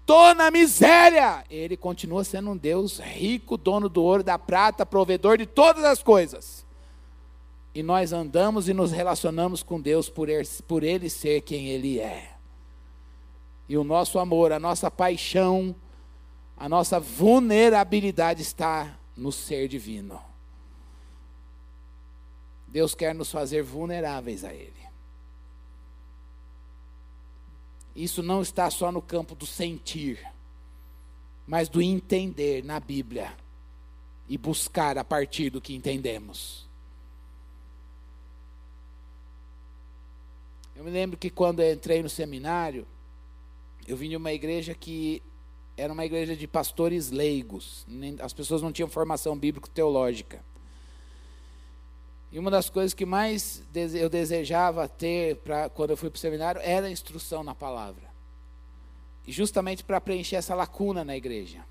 [0.00, 1.44] Estou na miséria.
[1.50, 6.02] Ele continua sendo um Deus rico, dono do ouro, da prata, provedor de todas as
[6.02, 6.64] coisas.
[7.74, 12.00] E nós andamos e nos relacionamos com Deus por ele, por ele ser quem Ele
[12.00, 12.30] é.
[13.68, 15.76] E o nosso amor, a nossa paixão,
[16.56, 20.18] a nossa vulnerabilidade está no ser divino.
[22.76, 24.74] Deus quer nos fazer vulneráveis a Ele.
[27.94, 30.22] isso não está só no campo do sentir,
[31.46, 33.34] mas do entender na Bíblia
[34.28, 36.68] e buscar a partir do que entendemos.
[40.74, 42.86] Eu me lembro que quando entrei no seminário,
[43.88, 45.22] eu vim de uma igreja que
[45.78, 47.86] era uma igreja de pastores leigos.
[48.20, 50.44] As pessoas não tinham formação bíblico-teológica.
[52.30, 53.62] E uma das coisas que mais
[53.94, 58.04] eu desejava ter pra, quando eu fui para o seminário era a instrução na palavra.
[59.26, 61.64] E justamente para preencher essa lacuna na igreja.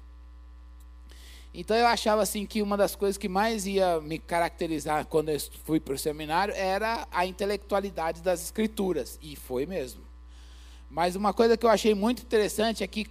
[1.53, 5.39] Então eu achava assim que uma das coisas que mais ia me caracterizar quando eu
[5.63, 9.17] fui para o seminário era a intelectualidade das escrituras.
[9.21, 10.03] E foi mesmo.
[10.89, 13.07] Mas uma coisa que eu achei muito interessante é que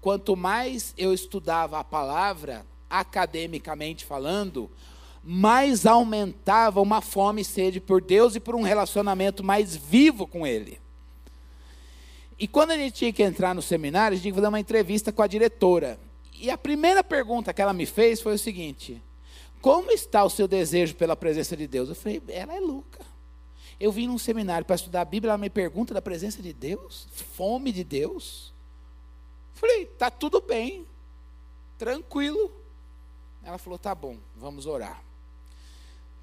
[0.00, 4.70] quanto mais eu estudava a palavra, academicamente falando,
[5.26, 10.46] mais aumentava uma fome e sede por Deus e por um relacionamento mais vivo com
[10.46, 10.78] Ele.
[12.38, 14.60] E quando a gente tinha que entrar no seminário, a gente tinha que fazer uma
[14.60, 15.98] entrevista com a diretora.
[16.34, 19.02] E a primeira pergunta que ela me fez foi o seguinte:
[19.62, 21.88] Como está o seu desejo pela presença de Deus?
[21.88, 23.00] Eu falei: Ela é louca.
[23.80, 27.08] Eu vim num seminário para estudar a Bíblia, ela me pergunta da presença de Deus,
[27.34, 28.52] fome de Deus.
[29.54, 30.84] Eu falei: Tá tudo bem,
[31.78, 32.52] tranquilo.
[33.42, 35.02] Ela falou: Tá bom, vamos orar.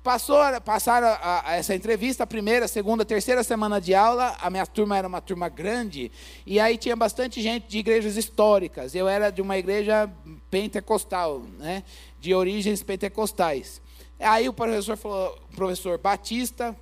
[0.04, 4.66] Passou, passaram a, a essa entrevista, a primeira, segunda, terceira semana de aula, a minha
[4.66, 6.12] turma era uma turma grande,
[6.44, 8.96] e aí tinha bastante gente de igrejas históricas.
[8.96, 10.12] Eu era de uma igreja
[10.50, 11.84] pentecostal, né,
[12.20, 13.80] de origens pentecostais.
[14.20, 16.76] Aí o professor falou, professor Batista,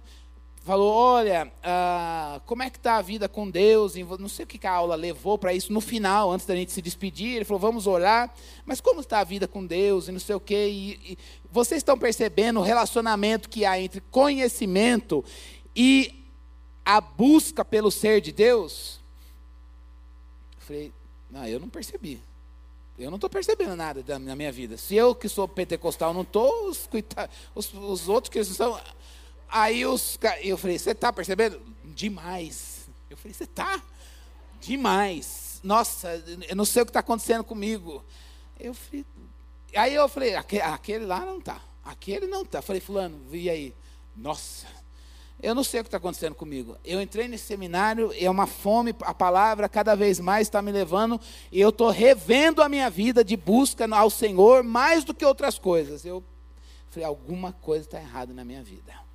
[0.70, 3.96] falou: Olha, ah, como é que está a vida com Deus?
[4.20, 6.82] Não sei o que a aula levou para isso no final, antes da gente se
[6.82, 7.38] despedir.
[7.38, 8.32] Ele falou: Vamos orar,
[8.66, 10.08] mas como está a vida com Deus?
[10.08, 10.70] E não sei o quê.
[10.70, 11.18] E, e
[11.52, 15.26] vocês estão percebendo o relacionamento que há entre conhecimento
[15.76, 16.24] e
[16.86, 19.00] a busca pelo ser de Deus?
[20.56, 20.94] Eu falei:
[21.32, 22.22] Não, eu não percebi.
[22.96, 24.78] Eu não estou percebendo nada na minha vida.
[24.78, 26.88] Se eu que sou pentecostal não estou, os,
[27.56, 28.78] os, os outros que são
[29.52, 31.62] Aí os eu falei, você está percebendo?
[31.84, 32.88] Demais.
[33.10, 33.82] Eu falei, você está?
[34.62, 35.60] Demais.
[35.64, 38.04] Nossa, eu não sei o que está acontecendo comigo.
[38.60, 39.06] Eu falei,
[39.76, 41.62] aí eu falei, aquele, aquele lá não está.
[41.84, 42.62] Aquele não está.
[42.62, 43.74] Falei, fulano, e aí?
[44.16, 44.68] Nossa,
[45.42, 46.78] eu não sei o que está acontecendo comigo.
[46.84, 51.20] Eu entrei nesse seminário, é uma fome, a palavra cada vez mais está me levando,
[51.52, 55.58] e eu estou revendo a minha vida de busca ao Senhor mais do que outras
[55.58, 56.06] coisas.
[56.06, 56.24] Eu
[56.90, 59.09] falei, alguma coisa está errada na minha vida.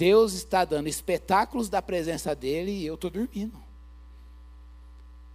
[0.00, 3.62] Deus está dando espetáculos da presença dele e eu estou dormindo.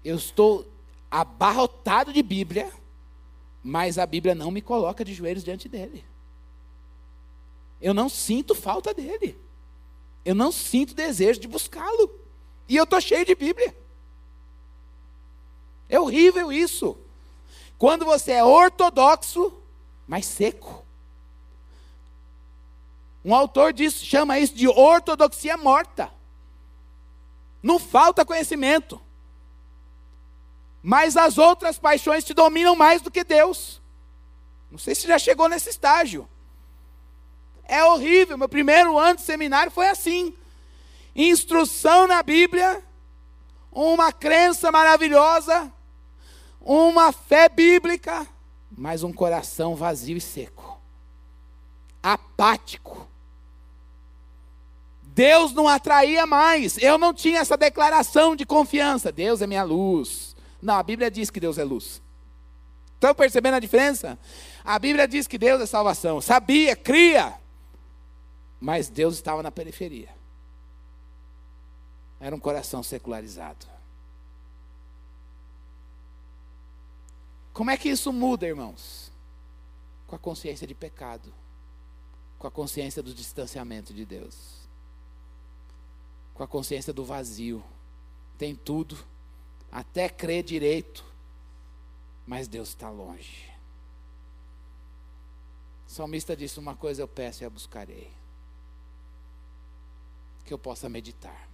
[0.03, 0.66] Eu estou
[1.11, 2.74] abarrotado de Bíblia,
[3.63, 6.03] mas a Bíblia não me coloca de joelhos diante dele.
[7.80, 9.38] Eu não sinto falta dele.
[10.26, 12.09] Eu não sinto desejo de buscá-lo.
[12.68, 13.78] E eu estou cheio de Bíblia.
[15.88, 16.97] É horrível isso.
[17.78, 19.53] Quando você é ortodoxo,
[20.07, 20.84] mas seco.
[23.26, 26.11] Um autor diz, chama isso de ortodoxia morta.
[27.61, 29.01] Não falta conhecimento.
[30.84, 33.82] Mas as outras paixões te dominam mais do que Deus.
[34.69, 36.30] Não sei se já chegou nesse estágio.
[37.63, 38.38] É horrível.
[38.38, 40.32] Meu primeiro ano de seminário foi assim.
[41.15, 42.84] Instrução na Bíblia,
[43.71, 45.73] uma crença maravilhosa,
[46.61, 48.28] uma fé bíblica,
[48.69, 50.80] mas um coração vazio e seco,
[52.03, 53.14] apático.
[55.16, 56.78] Deus não atraía mais.
[56.78, 59.13] Eu não tinha essa declaração de confiança.
[59.13, 60.36] Deus é minha luz.
[60.61, 62.01] Não, a Bíblia diz que Deus é luz.
[62.95, 64.20] Estão percebendo a diferença?
[64.61, 66.20] A Bíblia diz que Deus é salvação.
[66.20, 67.34] Sabia, cria.
[68.59, 70.09] Mas Deus estava na periferia.
[72.20, 73.66] Era um coração secularizado.
[77.53, 79.13] Como é que isso muda, irmãos?
[80.07, 81.34] Com a consciência de pecado,
[82.38, 84.55] com a consciência do distanciamento de Deus
[86.36, 87.63] com a consciência do vazio.
[88.38, 88.97] Tem tudo,
[89.71, 91.03] até crer direito,
[92.27, 93.49] mas Deus está longe.
[95.88, 98.11] O salmista disse: Uma coisa eu peço e a buscarei.
[100.43, 101.49] Que eu possa meditar.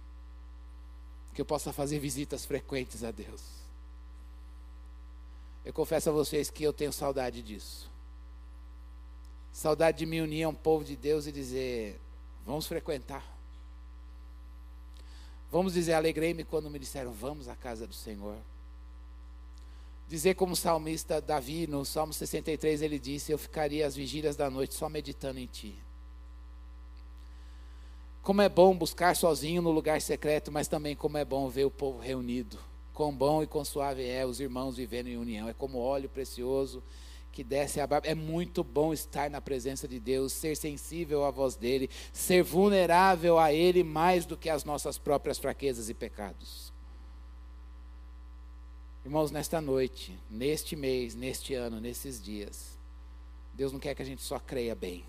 [1.32, 3.62] Que eu possa fazer visitas frequentes a Deus.
[5.64, 7.90] Eu confesso a vocês que eu tenho saudade disso.
[9.52, 12.00] Saudade de me unir a um povo de Deus e dizer:
[12.44, 13.41] Vamos frequentar.
[15.52, 18.38] Vamos dizer, alegrei-me quando me disseram, vamos à casa do Senhor.
[20.08, 24.48] Dizer como o salmista Davi, no Salmo 63, ele disse: Eu ficaria às vigílias da
[24.48, 25.76] noite só meditando em Ti.
[28.22, 31.70] Como é bom buscar sozinho no lugar secreto, mas também como é bom ver o
[31.70, 32.58] povo reunido.
[32.94, 35.50] Quão bom e quão suave é os irmãos vivendo em união.
[35.50, 36.82] É como óleo precioso
[37.32, 38.06] que desce a barba.
[38.06, 43.38] É muito bom estar na presença de Deus, ser sensível à voz dele, ser vulnerável
[43.38, 46.72] a ele mais do que às nossas próprias fraquezas e pecados.
[49.04, 52.78] Irmãos, nesta noite, neste mês, neste ano, nesses dias,
[53.52, 55.04] Deus não quer que a gente só creia bem.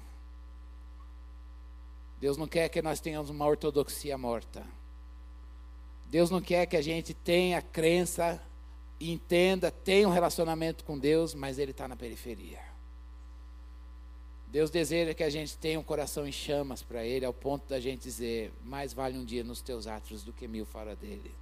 [2.19, 4.65] Deus não quer que nós tenhamos uma ortodoxia morta.
[6.09, 8.41] Deus não quer que a gente tenha crença,
[8.99, 12.59] entenda, tenha um relacionamento com Deus, mas Ele está na periferia.
[14.47, 17.79] Deus deseja que a gente tenha um coração em chamas para Ele, ao ponto da
[17.79, 21.33] gente dizer: mais vale um dia nos teus atos do que mil fora dele.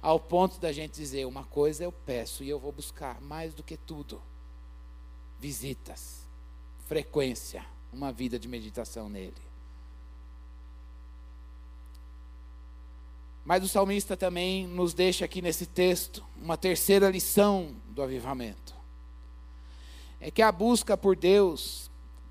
[0.00, 3.62] Ao ponto da gente dizer: uma coisa eu peço e eu vou buscar, mais do
[3.62, 4.22] que tudo:
[5.40, 6.26] visitas,
[6.86, 9.51] frequência, uma vida de meditação nele.
[13.44, 18.74] Mas o salmista também nos deixa aqui nesse texto uma terceira lição do avivamento.
[20.20, 21.90] É que a busca por Deus,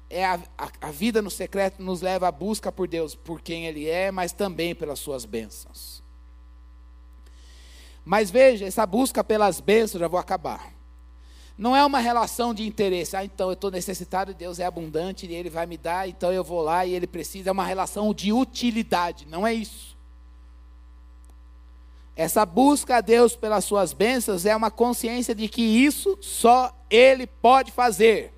[0.10, 3.66] é a, a, a, vida no secreto nos leva à busca por Deus, por quem
[3.66, 6.02] Ele é, mas também pelas suas bênçãos.
[8.06, 10.74] Mas veja, essa busca pelas bênçãos, já vou acabar.
[11.58, 13.16] Não é uma relação de interesse.
[13.16, 16.44] Ah, então eu estou necessitado, Deus é abundante e Ele vai me dar, então eu
[16.44, 17.50] vou lá e Ele precisa.
[17.50, 19.96] É uma relação de utilidade, não é isso.
[22.22, 27.26] Essa busca a Deus pelas suas bênçãos é uma consciência de que isso só Ele
[27.26, 28.32] pode fazer.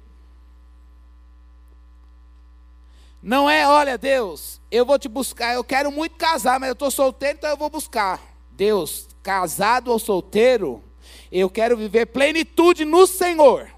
[3.21, 6.89] Não é, olha, Deus, eu vou te buscar, eu quero muito casar, mas eu estou
[6.89, 8.21] solteiro, então eu vou buscar.
[8.51, 10.81] Deus, casado ou solteiro,
[11.29, 13.69] eu quero viver plenitude no Senhor.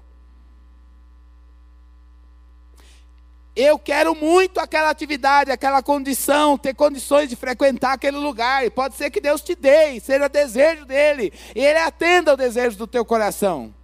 [3.56, 8.66] Eu quero muito aquela atividade, aquela condição, ter condições de frequentar aquele lugar.
[8.66, 12.76] E pode ser que Deus te dê, seja desejo dele, e ele atenda ao desejo
[12.76, 13.74] do teu coração.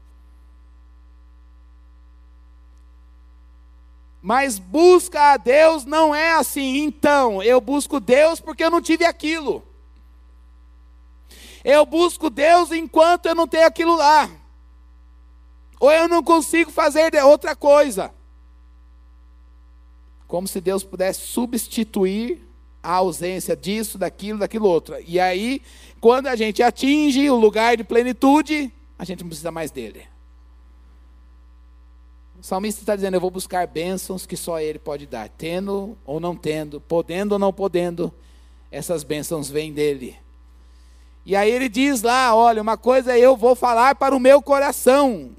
[4.21, 9.07] Mas busca a Deus não é assim, então, eu busco Deus porque eu não tive
[9.07, 9.67] aquilo.
[11.65, 14.29] Eu busco Deus enquanto eu não tenho aquilo lá.
[15.81, 18.13] Ou eu não consigo fazer outra coisa.
[20.33, 22.41] Como se Deus pudesse substituir
[22.83, 24.97] a ausência disso, daquilo, daquilo outro.
[25.07, 25.61] E aí,
[26.01, 30.07] quando a gente atinge o lugar de plenitude, a gente não precisa mais dele.
[32.41, 36.19] O salmista está dizendo: Eu vou buscar bênçãos que só Ele pode dar, tendo ou
[36.19, 38.11] não tendo, podendo ou não podendo,
[38.71, 40.17] essas bênçãos vêm dele.
[41.27, 45.33] E aí ele diz lá: Olha, uma coisa eu vou falar para o meu coração,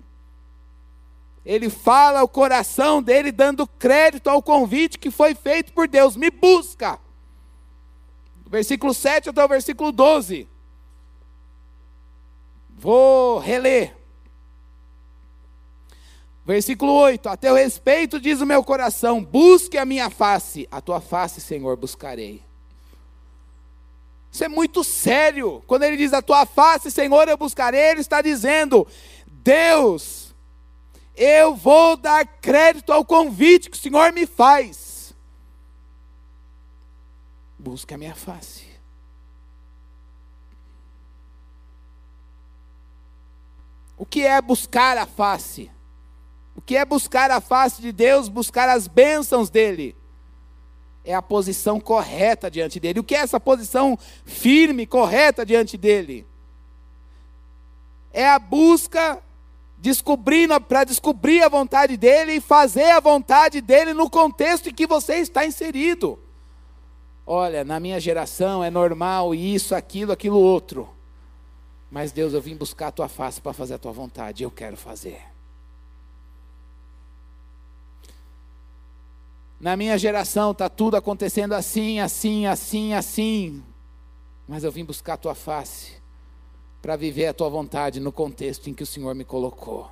[1.46, 6.16] ele fala o coração dele dando crédito ao convite que foi feito por Deus.
[6.16, 7.00] Me busca.
[8.48, 10.48] Versículo 7 até o versículo 12.
[12.70, 13.96] Vou reler.
[16.46, 21.02] Versículo 8: A teu respeito diz o meu coração: busque a minha face, a tua
[21.02, 22.41] face, Senhor, buscarei.
[24.32, 25.64] Isso é muito sério.
[25.68, 28.88] Quando ele diz a tua face, Senhor, eu buscarei, ele está dizendo:
[29.28, 30.22] Deus,
[31.16, 35.16] eu vou dar crédito ao convite que o Senhor me faz.
[37.57, 38.66] Busca a minha face.
[43.97, 45.72] O que é buscar a face?
[46.55, 49.95] O que é buscar a face de Deus, buscar as bênçãos dele?
[51.05, 52.99] É a posição correta diante dele.
[52.99, 56.26] O que é essa posição firme, correta diante dele?
[58.11, 59.22] É a busca
[59.84, 64.88] descobrindo para descobrir a vontade dele e fazer a vontade dele no contexto em que
[64.88, 66.18] você está inserido.
[67.28, 70.90] Olha, na minha geração é normal isso, aquilo, aquilo outro.
[71.92, 74.78] Mas Deus, eu vim buscar a tua face para fazer a tua vontade, eu quero
[74.78, 75.20] fazer.
[79.60, 83.62] Na minha geração está tudo acontecendo assim, assim, assim, assim.
[84.48, 86.03] Mas eu vim buscar a tua face
[86.84, 89.90] para viver a tua vontade no contexto em que o Senhor me colocou.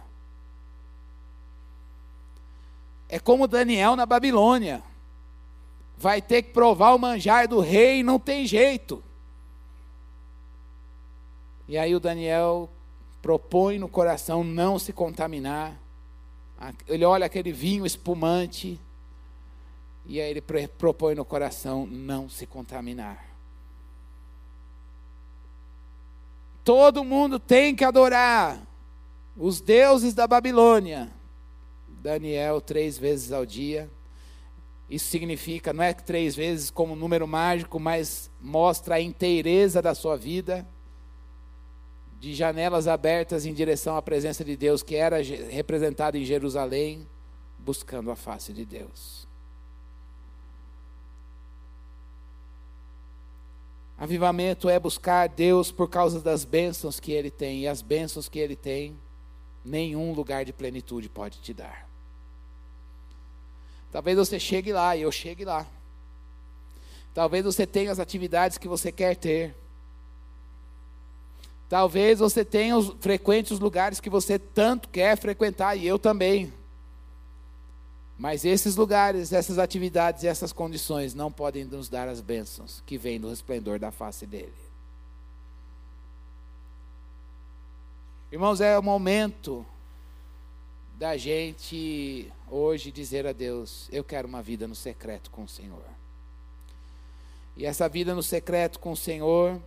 [3.08, 4.84] É como Daniel na Babilônia.
[5.98, 9.02] Vai ter que provar o manjar do rei não tem jeito.
[11.66, 12.70] E aí o Daniel
[13.22, 15.80] propõe no coração não se contaminar.
[16.90, 18.78] Ele olha aquele vinho espumante
[20.06, 20.44] e aí ele
[20.78, 23.31] propõe no coração não se contaminar.
[26.64, 28.62] Todo mundo tem que adorar
[29.36, 31.12] os deuses da Babilônia.
[31.88, 33.90] Daniel, três vezes ao dia,
[34.92, 40.18] Isso significa, não é três vezes como número mágico, mas mostra a inteireza da sua
[40.18, 40.68] vida,
[42.20, 45.16] de janelas abertas em direção à presença de Deus, que era
[45.50, 47.08] representada em Jerusalém,
[47.58, 49.21] buscando a face de Deus.
[54.02, 58.40] Avivamento é buscar Deus por causa das bênçãos que Ele tem, e as bênçãos que
[58.40, 58.98] Ele tem,
[59.64, 61.88] nenhum lugar de plenitude pode te dar.
[63.92, 65.68] Talvez você chegue lá e eu chegue lá.
[67.14, 69.56] Talvez você tenha as atividades que você quer ter.
[71.70, 76.52] Talvez você tenha os, frequente os lugares que você tanto quer frequentar, e eu também.
[78.22, 82.96] Mas esses lugares, essas atividades e essas condições não podem nos dar as bênçãos que
[82.96, 84.54] vêm do resplendor da face dele.
[88.32, 89.66] Irmãos, é o momento
[91.00, 95.84] da gente hoje dizer a Deus: Eu quero uma vida no secreto com o Senhor.
[97.58, 99.60] E essa vida no secreto com o Senhor,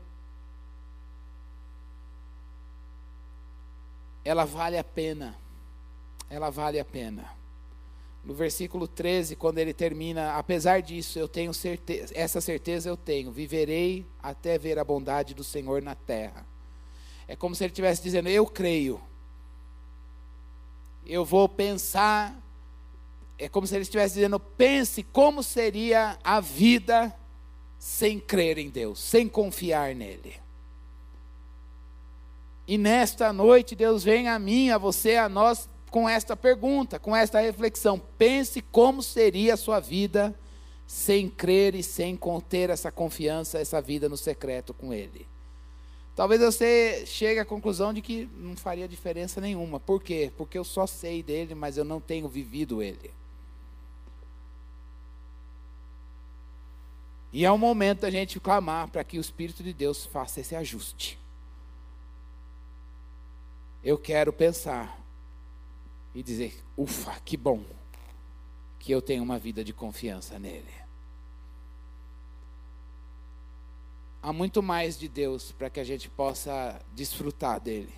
[4.24, 5.36] ela vale a pena.
[6.30, 7.42] Ela vale a pena.
[8.24, 13.30] No versículo 13, quando ele termina, apesar disso, eu tenho certeza, essa certeza eu tenho,
[13.30, 16.46] viverei até ver a bondade do Senhor na terra.
[17.28, 19.00] É como se ele estivesse dizendo: Eu creio
[21.06, 22.34] eu vou pensar,
[23.38, 27.14] é como se ele estivesse dizendo: pense como seria a vida
[27.78, 30.36] sem crer em Deus, sem confiar nele.
[32.66, 37.14] E nesta noite, Deus vem a mim, a você, a nós, com esta pergunta, com
[37.14, 38.00] esta reflexão.
[38.18, 40.34] Pense como seria a sua vida
[40.88, 42.18] sem crer e sem
[42.48, 45.24] ter essa confiança, essa vida no secreto com Ele.
[46.16, 49.78] Talvez você chegue à conclusão de que não faria diferença nenhuma.
[49.78, 50.32] Por quê?
[50.36, 53.12] Porque eu só sei dele, mas eu não tenho vivido ele.
[57.32, 60.56] E é o momento da gente clamar para que o Espírito de Deus faça esse
[60.56, 61.20] ajuste.
[63.82, 65.03] Eu quero pensar
[66.14, 67.64] e dizer: ufa, que bom
[68.78, 70.84] que eu tenho uma vida de confiança nele.
[74.24, 77.92] há muito mais de Deus para que a gente possa desfrutar dele.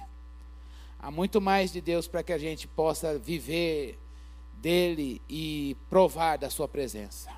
[0.98, 3.96] Há muito mais de Deus para que a gente possa viver
[4.54, 7.30] dele e provar da sua presença.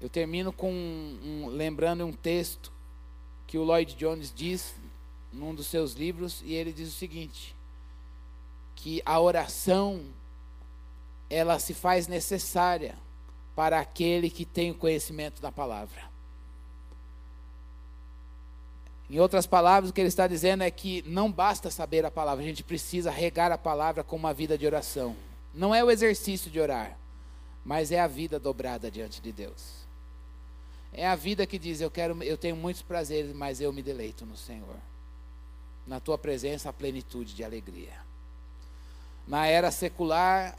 [0.00, 2.72] Eu termino com um, lembrando um texto
[3.48, 4.76] que o Lloyd Jones diz
[5.32, 7.54] num dos seus livros e ele diz o seguinte:
[8.74, 10.02] que a oração
[11.28, 12.96] ela se faz necessária
[13.54, 16.10] para aquele que tem o conhecimento da palavra.
[19.08, 22.44] Em outras palavras, o que ele está dizendo é que não basta saber a palavra,
[22.44, 25.16] a gente precisa regar a palavra com uma vida de oração.
[25.52, 26.96] Não é o exercício de orar,
[27.64, 29.80] mas é a vida dobrada diante de Deus.
[30.92, 34.24] É a vida que diz: eu quero, eu tenho muitos prazeres, mas eu me deleito
[34.24, 34.76] no Senhor.
[35.86, 37.94] Na tua presença a plenitude de alegria.
[39.26, 40.56] Na era secular,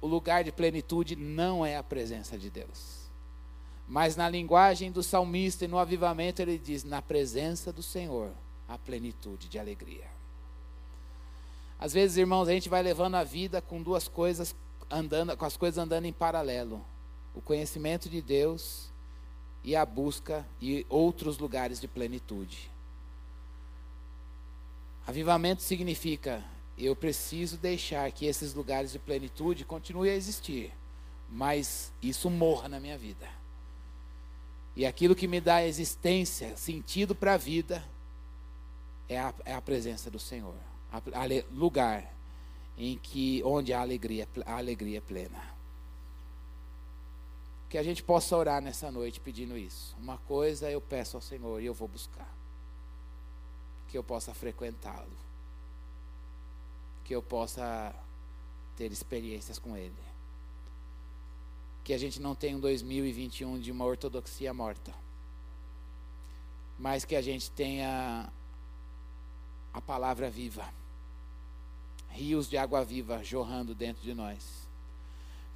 [0.00, 3.00] o lugar de plenitude não é a presença de Deus.
[3.86, 8.30] Mas na linguagem do salmista e no avivamento ele diz: na presença do Senhor,
[8.68, 10.06] a plenitude de alegria.
[11.78, 14.54] Às vezes, irmãos, a gente vai levando a vida com duas coisas
[14.90, 16.80] andando, com as coisas andando em paralelo:
[17.34, 18.90] o conhecimento de Deus
[19.64, 22.70] e a busca e outros lugares de plenitude.
[25.06, 26.44] Avivamento significa
[26.76, 30.72] eu preciso deixar que esses lugares de plenitude continuem a existir,
[31.28, 33.28] mas isso morra na minha vida.
[34.74, 37.84] E aquilo que me dá existência, sentido para a vida,
[39.08, 40.54] é a, é a presença do Senhor,
[40.90, 42.14] a, a, lugar
[42.78, 45.42] em que onde há alegria, a alegria é plena.
[47.68, 49.94] Que a gente possa orar nessa noite pedindo isso.
[50.00, 52.39] Uma coisa eu peço ao Senhor e eu vou buscar.
[53.90, 55.30] Que eu possa frequentá-lo
[57.10, 57.92] que eu possa
[58.76, 59.92] ter experiências com Ele.
[61.82, 64.94] Que a gente não tenha um 2021 de uma ortodoxia morta,
[66.78, 68.32] mas que a gente tenha
[69.72, 70.72] a palavra viva,
[72.10, 74.68] rios de água viva jorrando dentro de nós.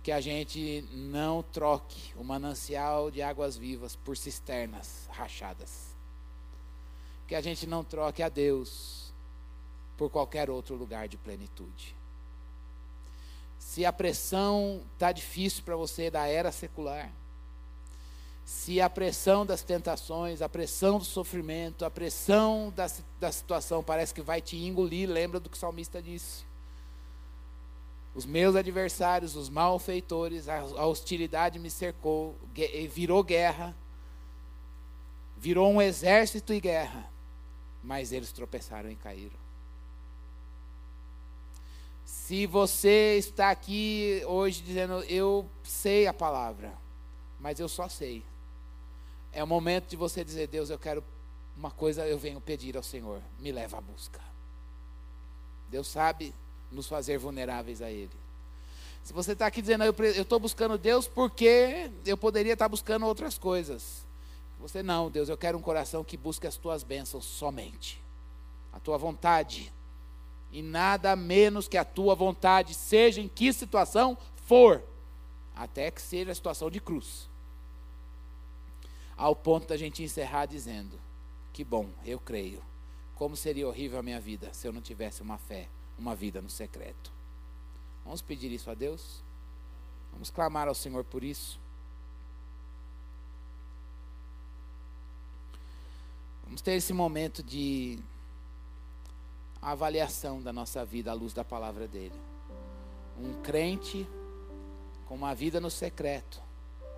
[0.03, 5.93] Que a gente não troque o manancial de águas vivas por cisternas rachadas.
[7.27, 9.12] Que a gente não troque a Deus
[9.97, 11.97] por qualquer outro lugar de plenitude.
[13.59, 17.11] Se a pressão está difícil para você da era secular,
[18.45, 24.12] se a pressão das tentações, a pressão do sofrimento, a pressão da, da situação parece
[24.12, 26.45] que vai te engolir, lembra do que o salmista disse.
[28.14, 32.37] Os meus adversários, os malfeitores, a, a hostilidade me cercou,
[32.93, 33.75] virou guerra,
[35.39, 37.11] virou um exército e guerra,
[37.85, 39.45] mas eles tropeçaram e caíram.
[42.05, 46.72] Se você está aqui hoje dizendo, eu sei a palavra,
[47.39, 48.24] mas eu só sei.
[49.30, 51.05] É o momento de você dizer, Deus, eu quero
[51.57, 54.20] uma coisa, eu venho pedir ao Senhor, me leva à busca.
[55.68, 56.35] Deus sabe
[56.72, 58.11] nos fazer vulneráveis a Ele.
[59.03, 63.37] Se você está aqui dizendo, eu estou buscando Deus porque eu poderia estar buscando outras
[63.37, 64.03] coisas.
[64.65, 68.01] Você não, Deus, eu quero um coração que busque as tuas bênçãos somente,
[68.73, 69.71] a tua vontade,
[70.51, 74.83] e nada menos que a tua vontade, seja em que situação for,
[75.55, 77.29] até que seja a situação de cruz.
[79.15, 80.99] Ao ponto da gente encerrar dizendo:
[81.53, 82.62] Que bom, eu creio.
[83.17, 86.49] Como seria horrível a minha vida se eu não tivesse uma fé uma vida no
[86.49, 87.12] secreto.
[88.03, 89.23] Vamos pedir isso a Deus?
[90.11, 91.61] Vamos clamar ao Senhor por isso?
[96.45, 97.99] Vamos ter esse momento de
[99.61, 102.20] avaliação da nossa vida à luz da palavra dele.
[103.18, 104.07] Um crente
[105.07, 106.40] com uma vida no secreto,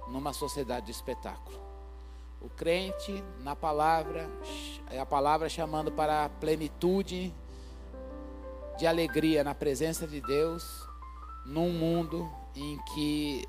[0.09, 1.59] numa sociedade de espetáculo.
[2.41, 4.29] O crente na palavra,
[4.91, 7.33] é a palavra chamando para a plenitude
[8.77, 10.87] de alegria na presença de Deus,
[11.47, 13.49] num mundo em que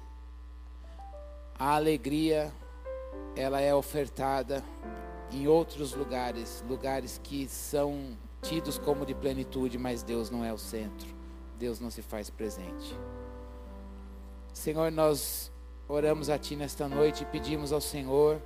[1.58, 2.54] a alegria
[3.36, 4.64] ela é ofertada
[5.32, 10.58] em outros lugares, lugares que são tidos como de plenitude, mas Deus não é o
[10.58, 11.08] centro.
[11.58, 12.98] Deus não se faz presente.
[14.54, 15.52] Senhor, nós
[15.88, 18.42] oramos a Ti nesta noite e pedimos ao Senhor,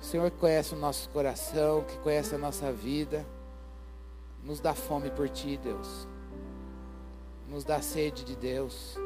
[0.00, 3.24] o Senhor que conhece o nosso coração, que conhece a nossa vida,
[4.42, 6.06] nos dá fome por Ti, Deus.
[7.48, 8.96] Nos dá sede de Deus.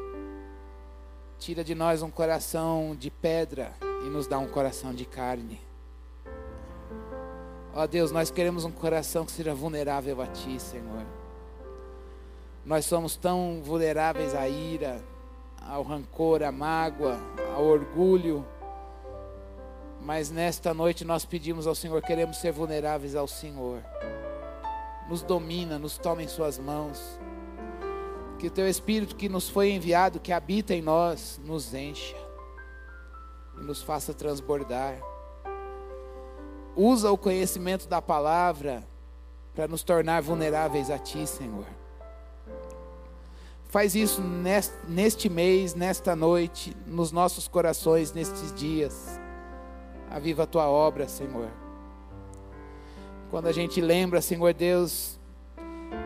[1.37, 3.73] Tira de nós um coração de pedra
[4.05, 5.68] e nos dá um coração de carne.
[7.79, 11.05] Ó Deus, nós queremos um coração que seja vulnerável a Ti, Senhor.
[12.65, 15.01] Nós somos tão vulneráveis à ira,
[15.65, 17.17] ao rancor, à mágoa,
[17.55, 18.45] ao orgulho.
[20.01, 23.81] Mas nesta noite nós pedimos ao Senhor, queremos ser vulneráveis ao Senhor
[25.09, 27.19] nos domina, nos toma em Suas mãos.
[28.37, 32.15] Que o Teu Espírito que nos foi enviado, que habita em nós, nos encha
[33.57, 34.95] e nos faça transbordar.
[36.81, 38.87] Usa o conhecimento da palavra
[39.53, 41.65] para nos tornar vulneráveis a Ti, Senhor.
[43.65, 44.21] Faz isso
[44.87, 49.19] neste mês, nesta noite, nos nossos corações, nestes dias.
[50.09, 51.49] Aviva a Tua obra, Senhor.
[53.29, 55.19] Quando a gente lembra, Senhor Deus,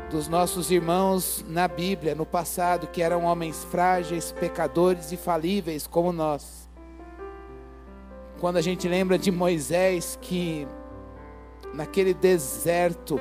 [0.09, 6.11] dos nossos irmãos na Bíblia, no passado, que eram homens frágeis, pecadores e falíveis como
[6.11, 6.62] nós.
[8.43, 10.67] Quando a gente lembra de Moisés, que
[11.73, 13.17] naquele deserto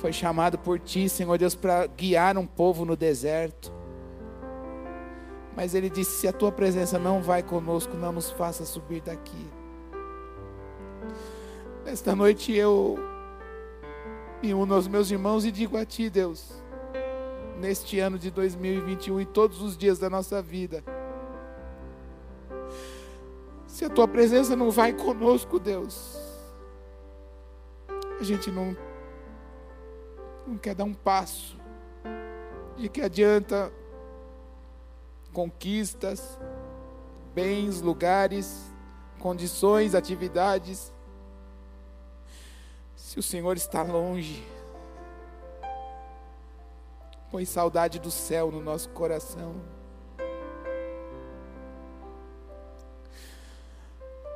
[0.00, 3.72] foi chamado por Ti, Senhor Deus, para guiar um povo no deserto.
[5.56, 9.44] Mas ele disse: Se a Tua presença não vai conosco, não nos faça subir daqui.
[11.84, 12.96] Esta noite eu
[14.40, 16.62] me uno aos meus irmãos e digo a Ti, Deus,
[17.58, 20.84] neste ano de 2021 e todos os dias da nossa vida,
[23.68, 26.18] se a Tua presença não vai conosco, Deus,
[28.18, 28.74] a gente não,
[30.46, 31.56] não quer dar um passo.
[32.76, 33.70] De que adianta
[35.32, 36.38] conquistas,
[37.34, 38.72] bens, lugares,
[39.20, 40.92] condições, atividades,
[42.96, 44.44] se o Senhor está longe,
[47.30, 49.77] põe saudade do céu no nosso coração.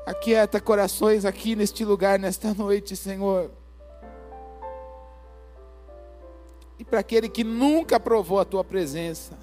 [0.05, 3.51] Aquieta corações aqui neste lugar, nesta noite, Senhor.
[6.79, 9.39] E para aquele que nunca provou a tua presença,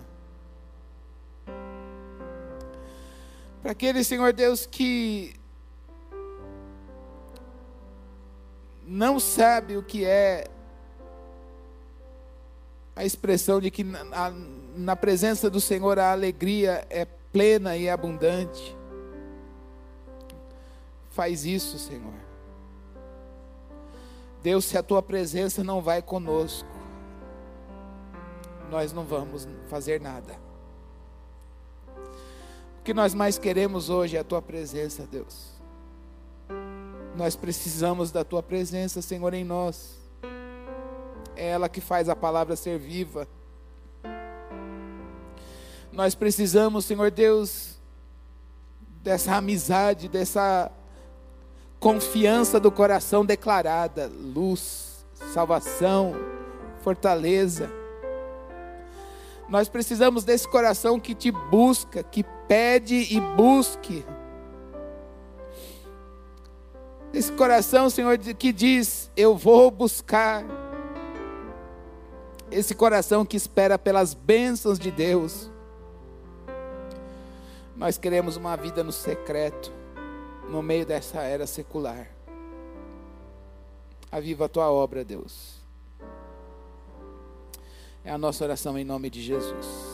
[3.61, 5.35] para aquele, Senhor Deus, que
[8.85, 10.47] não sabe o que é
[12.95, 14.33] a expressão de que na,
[14.75, 18.78] na presença do Senhor a alegria é plena e abundante.
[21.19, 22.13] Faz isso, Senhor.
[24.41, 26.69] Deus, se a tua presença não vai conosco,
[28.71, 30.39] nós não vamos fazer nada.
[32.79, 35.49] O que nós mais queremos hoje é a tua presença, Deus.
[37.17, 39.99] Nós precisamos da tua presença, Senhor, em nós.
[41.35, 43.27] É ela que faz a palavra ser viva.
[45.91, 47.77] Nós precisamos, Senhor Deus,
[49.03, 50.71] dessa amizade, dessa
[51.79, 56.13] confiança do coração declarada, luz, salvação,
[56.83, 57.71] fortaleza.
[59.47, 64.05] Nós precisamos desse coração que te busca, que pede e busque.
[67.11, 70.43] Esse coração, Senhor, que diz: Eu vou buscar.
[72.51, 75.49] Esse coração que espera pelas bênçãos de Deus.
[77.75, 79.71] Nós queremos uma vida no secreto,
[80.49, 82.09] no meio dessa era secular.
[84.11, 85.59] Aviva a tua obra, Deus.
[88.03, 89.88] É a nossa oração em nome de Jesus.